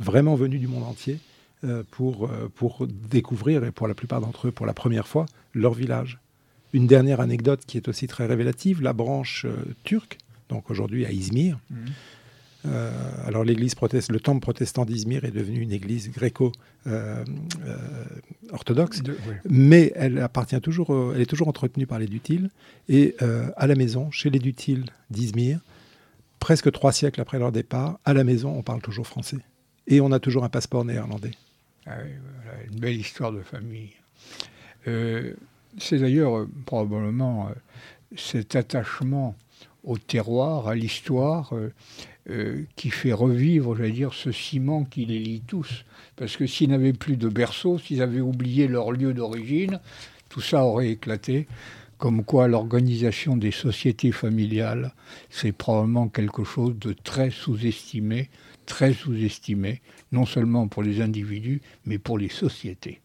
vraiment 0.00 0.34
venus 0.34 0.60
du 0.60 0.68
monde 0.68 0.84
entier 0.84 1.18
euh, 1.64 1.82
pour, 1.90 2.26
euh, 2.26 2.50
pour 2.54 2.86
découvrir, 2.86 3.64
et 3.64 3.70
pour 3.70 3.88
la 3.88 3.94
plupart 3.94 4.20
d'entre 4.20 4.48
eux, 4.48 4.52
pour 4.52 4.66
la 4.66 4.74
première 4.74 5.06
fois, 5.06 5.26
leur 5.54 5.74
village. 5.74 6.18
Une 6.72 6.86
dernière 6.86 7.20
anecdote 7.20 7.62
qui 7.66 7.76
est 7.76 7.88
aussi 7.88 8.06
très 8.06 8.26
révélative, 8.26 8.80
la 8.80 8.94
branche 8.94 9.46
turque, 9.84 10.18
donc 10.48 10.70
aujourd'hui 10.70 11.04
à 11.04 11.12
Izmir, 11.12 11.58
mmh. 11.70 11.76
Euh, 12.66 12.90
alors 13.26 13.44
l'église 13.44 13.74
proteste, 13.74 14.12
le 14.12 14.20
temple 14.20 14.40
protestant 14.40 14.84
d'Izmir 14.84 15.24
est 15.24 15.32
devenu 15.32 15.60
une 15.60 15.72
église 15.72 16.10
gréco-orthodoxe, 16.10 19.00
euh, 19.00 19.10
euh, 19.10 19.34
mais 19.48 19.92
elle 19.96 20.18
appartient 20.18 20.60
toujours, 20.60 21.12
elle 21.14 21.20
est 21.20 21.26
toujours 21.26 21.48
entretenue 21.48 21.86
par 21.86 21.98
les 21.98 22.06
Dutils. 22.06 22.48
Et 22.88 23.16
à 23.56 23.66
la 23.66 23.74
maison, 23.74 24.10
chez 24.10 24.30
les 24.30 24.38
Dutils 24.38 24.84
d'Izmir, 25.10 25.58
presque 26.42 26.72
trois 26.72 26.90
siècles 26.90 27.20
après 27.20 27.38
leur 27.38 27.52
départ, 27.52 28.00
à 28.04 28.12
la 28.14 28.24
maison, 28.24 28.52
on 28.58 28.62
parle 28.62 28.82
toujours 28.82 29.06
français. 29.06 29.38
Et 29.86 30.00
on 30.00 30.10
a 30.10 30.18
toujours 30.18 30.42
un 30.42 30.48
passeport 30.48 30.84
néerlandais. 30.84 31.30
Ah 31.86 31.98
une 32.68 32.80
belle 32.80 32.96
histoire 32.96 33.30
de 33.30 33.42
famille. 33.42 33.92
c'est 34.84 35.98
d'ailleurs 35.98 36.46
probablement 36.66 37.48
cet 38.16 38.56
attachement 38.56 39.36
au 39.84 39.98
terroir, 39.98 40.66
à 40.66 40.74
l'histoire, 40.74 41.54
euh, 42.28 42.64
qui 42.74 42.90
fait 42.90 43.12
revivre, 43.12 43.76
j'allais 43.76 43.92
dire, 43.92 44.12
ce 44.12 44.32
ciment 44.32 44.84
qui 44.84 45.04
les 45.04 45.20
lie 45.20 45.42
tous. 45.46 45.84
Parce 46.16 46.36
que 46.36 46.48
s'ils 46.48 46.70
n'avaient 46.70 46.92
plus 46.92 47.16
de 47.16 47.28
berceau, 47.28 47.78
s'ils 47.78 48.02
avaient 48.02 48.20
oublié 48.20 48.66
leur 48.66 48.90
lieu 48.90 49.14
d'origine, 49.14 49.78
tout 50.28 50.40
ça 50.40 50.64
aurait 50.64 50.90
éclaté. 50.90 51.46
Comme 52.02 52.24
quoi 52.24 52.48
l'organisation 52.48 53.36
des 53.36 53.52
sociétés 53.52 54.10
familiales, 54.10 54.92
c'est 55.30 55.52
probablement 55.52 56.08
quelque 56.08 56.42
chose 56.42 56.74
de 56.80 56.94
très 56.94 57.30
sous-estimé, 57.30 58.28
très 58.66 58.92
sous-estimé, 58.92 59.80
non 60.10 60.26
seulement 60.26 60.66
pour 60.66 60.82
les 60.82 61.00
individus, 61.00 61.62
mais 61.86 61.98
pour 61.98 62.18
les 62.18 62.28
sociétés. 62.28 63.00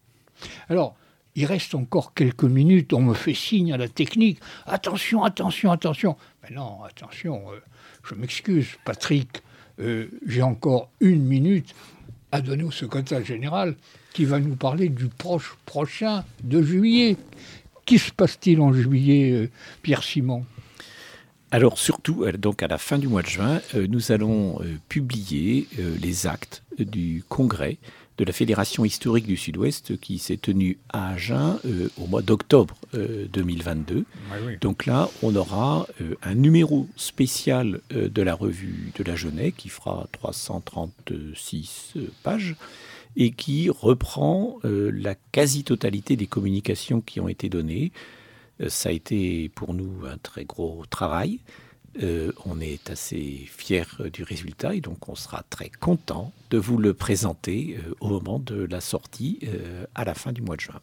Alors, 0.68 0.96
il 1.36 1.46
reste 1.46 1.76
encore 1.76 2.12
quelques 2.12 2.42
minutes, 2.42 2.92
on 2.92 3.02
me 3.02 3.14
fait 3.14 3.34
signe 3.34 3.72
à 3.72 3.76
la 3.76 3.86
technique. 3.86 4.40
Attention, 4.66 5.22
attention, 5.22 5.70
attention. 5.70 6.16
Mais 6.42 6.56
non, 6.56 6.82
attention, 6.82 7.52
euh, 7.52 7.60
je 8.02 8.16
m'excuse, 8.16 8.66
Patrick, 8.84 9.44
euh, 9.78 10.08
j'ai 10.26 10.42
encore 10.42 10.90
une 10.98 11.22
minute 11.22 11.72
à 12.32 12.40
donner 12.40 12.64
au 12.64 12.72
secrétaire 12.72 13.24
général 13.24 13.76
qui 14.12 14.24
va 14.24 14.40
nous 14.40 14.56
parler 14.56 14.88
du 14.88 15.06
proche 15.06 15.56
prochain 15.66 16.24
de 16.42 16.60
juillet, 16.60 17.16
Qu'y 17.88 17.98
se 17.98 18.12
passe-t-il 18.12 18.60
en 18.60 18.70
juillet, 18.74 19.32
euh, 19.32 19.50
Pierre 19.80 20.02
Simon? 20.02 20.44
Alors 21.50 21.78
surtout, 21.78 22.24
euh, 22.24 22.32
donc 22.32 22.62
à 22.62 22.66
la 22.66 22.76
fin 22.76 22.98
du 22.98 23.08
mois 23.08 23.22
de 23.22 23.28
juin, 23.28 23.62
euh, 23.74 23.86
nous 23.88 24.12
allons 24.12 24.60
publier 24.90 25.66
les 25.98 26.26
actes 26.26 26.62
du 26.78 27.24
congrès 27.30 27.78
de 28.18 28.26
la 28.26 28.32
Fédération 28.34 28.84
historique 28.84 29.26
du 29.26 29.38
Sud-Ouest 29.38 29.98
qui 30.00 30.18
s'est 30.18 30.36
tenu 30.36 30.76
à 30.90 31.12
Agen 31.12 31.58
au 31.96 32.06
mois 32.08 32.20
d'octobre 32.20 32.74
2022. 32.92 34.04
Donc 34.60 34.84
là, 34.84 35.08
on 35.22 35.34
aura 35.34 35.86
un 36.22 36.34
numéro 36.34 36.88
spécial 36.96 37.80
de 37.90 38.22
la 38.22 38.34
revue 38.34 38.92
de 38.96 39.04
la 39.04 39.16
Jeunesse 39.16 39.52
qui 39.56 39.68
fera 39.70 40.08
336 40.12 41.94
pages 42.22 42.56
et 43.18 43.32
qui 43.32 43.68
reprend 43.68 44.58
euh, 44.64 44.90
la 44.94 45.16
quasi-totalité 45.32 46.16
des 46.16 46.28
communications 46.28 47.00
qui 47.00 47.20
ont 47.20 47.28
été 47.28 47.48
données. 47.48 47.92
Euh, 48.62 48.68
ça 48.70 48.88
a 48.88 48.92
été 48.92 49.50
pour 49.50 49.74
nous 49.74 50.06
un 50.06 50.16
très 50.18 50.44
gros 50.44 50.84
travail. 50.88 51.40
Euh, 52.00 52.30
on 52.46 52.60
est 52.60 52.90
assez 52.90 53.44
fiers 53.48 53.82
du 54.12 54.22
résultat 54.22 54.74
et 54.76 54.80
donc 54.80 55.08
on 55.08 55.16
sera 55.16 55.42
très 55.50 55.68
content 55.68 56.32
de 56.50 56.58
vous 56.58 56.78
le 56.78 56.94
présenter 56.94 57.76
au 58.00 58.08
moment 58.08 58.38
de 58.38 58.68
la 58.70 58.80
sortie 58.80 59.40
à 59.96 60.04
la 60.04 60.14
fin 60.14 60.30
du 60.30 60.40
mois 60.40 60.54
de 60.54 60.60
juin. 60.60 60.80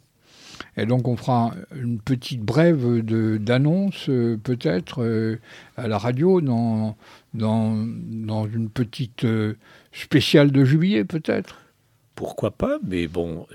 Et 0.75 0.85
donc 0.85 1.07
on 1.07 1.15
fera 1.15 1.53
une 1.73 1.99
petite 1.99 2.41
brève 2.41 3.01
d'annonce 3.39 4.07
peut-être 4.43 5.39
à 5.77 5.87
la 5.87 5.97
radio 5.97 6.41
dans, 6.41 6.97
dans, 7.33 7.75
dans 7.77 8.45
une 8.47 8.69
petite 8.69 9.25
spéciale 9.93 10.51
de 10.51 10.65
juillet 10.65 11.05
peut-être? 11.05 11.64
Pourquoi 12.15 12.51
pas, 12.51 12.77
mais 12.87 13.07
bon, 13.07 13.45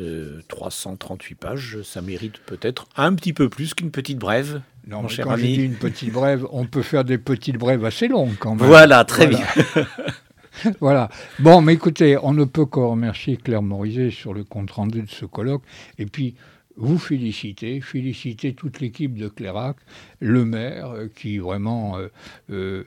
338 0.49 1.35
euh, 1.35 1.37
pages, 1.49 1.83
ça 1.83 2.03
mérite 2.03 2.39
peut-être 2.47 2.87
un 2.97 3.15
petit 3.15 3.33
peu 3.33 3.49
plus 3.49 3.75
qu'une 3.75 3.91
petite 3.91 4.19
brève. 4.19 4.61
Non, 4.87 5.03
mon 5.03 5.09
cher 5.09 5.27
quand 5.27 5.33
ami. 5.33 5.43
je 5.43 5.61
dis 5.61 5.67
une 5.67 5.75
petite 5.75 6.13
brève, 6.13 6.47
on 6.51 6.67
peut 6.67 6.83
faire 6.83 7.05
des 7.05 7.19
petites 7.19 7.57
brèves 7.57 7.85
assez 7.85 8.09
longues 8.09 8.37
quand 8.39 8.55
même. 8.55 8.67
Voilà, 8.67 9.05
très 9.05 9.27
bien. 9.27 9.45
voilà. 10.81 11.09
Bon, 11.39 11.61
mais 11.61 11.75
écoutez, 11.75 12.17
on 12.23 12.33
ne 12.33 12.45
peut 12.45 12.67
que 12.67 12.81
remercier 12.81 13.37
Claire 13.37 13.63
Morizet 13.63 14.11
sur 14.11 14.35
le 14.35 14.45
compte-rendu 14.45 15.03
de 15.03 15.11
ce 15.11 15.25
colloque. 15.25 15.63
Et 15.99 16.07
puis, 16.07 16.35
vous 16.77 16.99
féliciter, 16.99 17.81
féliciter 17.81 18.55
toute 18.55 18.81
l'équipe 18.81 19.19
de 19.19 19.29
Clairac, 19.29 19.77
le 20.21 20.45
maire, 20.45 20.91
euh, 20.91 21.09
qui 21.15 21.39
vraiment 21.39 21.99
euh, 22.51 22.85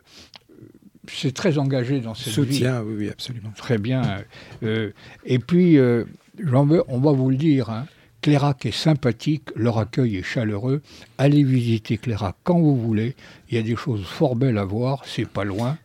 c'est 1.07 1.33
très 1.33 1.57
engagé 1.57 1.99
dans 1.99 2.15
cette 2.15 2.33
Soutien, 2.33 2.81
oui, 2.81 2.95
oui, 2.97 3.09
absolument. 3.09 3.51
Très 3.55 3.77
bien. 3.77 4.23
Euh, 4.63 4.91
et 5.25 5.39
puis, 5.39 5.77
euh, 5.77 6.05
on 6.51 6.99
va 6.99 7.11
vous 7.11 7.29
le 7.29 7.35
dire, 7.35 7.69
hein, 7.69 7.85
Clérac 8.23 8.65
est 8.65 8.71
sympathique, 8.71 9.49
leur 9.55 9.77
accueil 9.77 10.15
est 10.15 10.23
chaleureux. 10.23 10.81
Allez 11.17 11.43
visiter 11.43 11.97
Clérac 11.97 12.37
quand 12.43 12.57
vous 12.57 12.77
voulez. 12.77 13.15
Il 13.49 13.57
y 13.57 13.59
a 13.59 13.61
des 13.61 13.75
choses 13.75 14.05
fort 14.05 14.37
belles 14.37 14.57
à 14.57 14.63
voir, 14.63 15.03
c'est 15.05 15.27
pas 15.27 15.43
loin. 15.43 15.77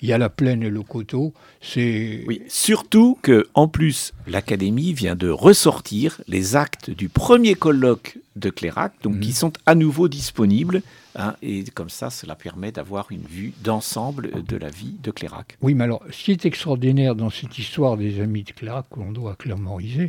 Il 0.00 0.08
y 0.08 0.12
a 0.12 0.18
la 0.18 0.28
plaine 0.28 0.64
et 0.64 0.70
le 0.70 0.82
coteau. 0.82 1.32
C'est 1.62 2.24
oui, 2.26 2.42
surtout 2.48 3.16
que 3.22 3.46
en 3.54 3.68
plus 3.68 4.12
l'académie 4.26 4.92
vient 4.92 5.14
de 5.14 5.30
ressortir 5.30 6.20
les 6.26 6.56
actes 6.56 6.90
du 6.90 7.08
premier 7.08 7.54
colloque 7.54 8.18
de 8.34 8.50
Clérac, 8.50 8.92
donc 9.02 9.20
qui 9.20 9.28
mhm. 9.28 9.34
sont 9.34 9.52
à 9.64 9.76
nouveau 9.76 10.08
disponibles 10.08 10.82
Hein, 11.16 11.36
et 11.42 11.64
comme 11.64 11.90
ça, 11.90 12.10
cela 12.10 12.34
permet 12.34 12.72
d'avoir 12.72 13.12
une 13.12 13.22
vue 13.22 13.52
d'ensemble 13.62 14.42
de 14.42 14.56
la 14.56 14.68
vie 14.68 14.96
de 15.02 15.10
Clérac. 15.10 15.56
Oui, 15.62 15.74
mais 15.74 15.84
alors, 15.84 16.02
ce 16.10 16.24
qui 16.24 16.32
est 16.32 16.44
extraordinaire 16.44 17.14
dans 17.14 17.30
cette 17.30 17.56
histoire 17.58 17.96
des 17.96 18.20
amis 18.20 18.42
de 18.42 18.50
Clérac, 18.52 18.86
que 18.90 18.98
l'on 18.98 19.12
doit 19.12 19.36
clairement 19.36 19.78
euh, 19.78 20.08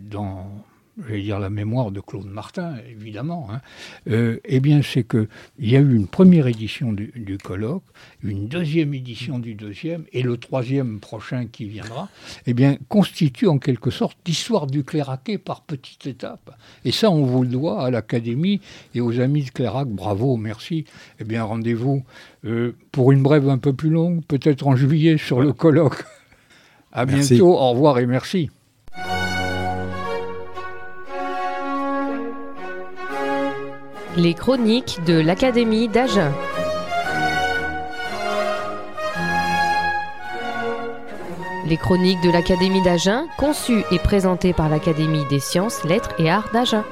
dans 0.00 0.64
je 0.98 1.12
vais 1.12 1.22
dire 1.22 1.38
la 1.38 1.50
mémoire 1.50 1.90
de 1.90 2.00
Claude 2.00 2.26
Martin, 2.26 2.76
évidemment, 2.90 3.48
hein, 3.52 3.60
euh, 4.08 4.40
eh 4.44 4.60
bien, 4.60 4.80
c'est 4.82 5.04
qu'il 5.04 5.28
y 5.58 5.76
a 5.76 5.80
eu 5.80 5.94
une 5.94 6.06
première 6.06 6.46
édition 6.46 6.92
du, 6.92 7.38
colloque, 7.42 7.82
une 8.22 8.48
deuxième 8.48 8.94
édition 8.94 9.38
du 9.38 9.54
deuxième, 9.54 10.04
et 10.12 10.22
le 10.22 10.38
troisième 10.38 10.98
prochain 11.00 11.46
qui 11.46 11.66
viendra, 11.66 12.08
eh 12.46 12.54
bien, 12.54 12.78
constitue 12.88 13.46
en 13.46 13.58
quelque 13.58 13.90
sorte 13.90 14.16
l'histoire 14.26 14.66
du 14.66 14.84
Cléraquet 14.84 15.36
par 15.36 15.62
petites 15.62 16.06
étapes. 16.06 16.56
Et 16.84 16.92
ça, 16.92 17.10
on 17.10 17.24
vous 17.24 17.42
le 17.42 17.48
doit 17.48 17.84
à 17.84 17.90
l'Académie 17.90 18.60
et 18.94 19.00
aux 19.00 19.20
amis 19.20 19.44
de 19.44 19.50
Clérac. 19.50 19.88
Bravo, 19.88 20.36
merci. 20.36 20.86
Eh 21.20 21.24
bien, 21.24 21.44
rendez-vous 21.44 22.04
euh, 22.46 22.74
pour 22.90 23.12
une 23.12 23.22
brève 23.22 23.48
un 23.50 23.58
peu 23.58 23.74
plus 23.74 23.90
longue, 23.90 24.24
peut-être 24.24 24.66
en 24.66 24.76
juillet 24.76 25.18
sur 25.18 25.40
le 25.40 25.52
colloque. 25.52 26.04
À 26.92 27.04
bientôt, 27.04 27.52
au 27.52 27.70
revoir 27.70 27.98
et 27.98 28.06
merci. 28.06 28.48
Les 34.16 34.32
chroniques 34.32 35.04
de 35.04 35.20
l'Académie 35.20 35.88
d'Agen. 35.88 36.32
Les 41.66 41.76
chroniques 41.76 42.22
de 42.22 42.30
l'Académie 42.30 42.82
d'Agen, 42.82 43.26
conçues 43.36 43.84
et 43.90 43.98
présentées 43.98 44.54
par 44.54 44.70
l'Académie 44.70 45.26
des 45.28 45.38
sciences, 45.38 45.84
lettres 45.84 46.14
et 46.18 46.30
arts 46.30 46.48
d'Agen. 46.54 46.82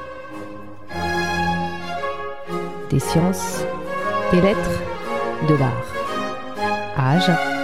Des 2.90 3.00
sciences, 3.00 3.64
des 4.30 4.42
lettres, 4.42 4.80
de 5.48 5.54
l'art. 5.54 5.84
À 6.94 7.12
Agen. 7.12 7.63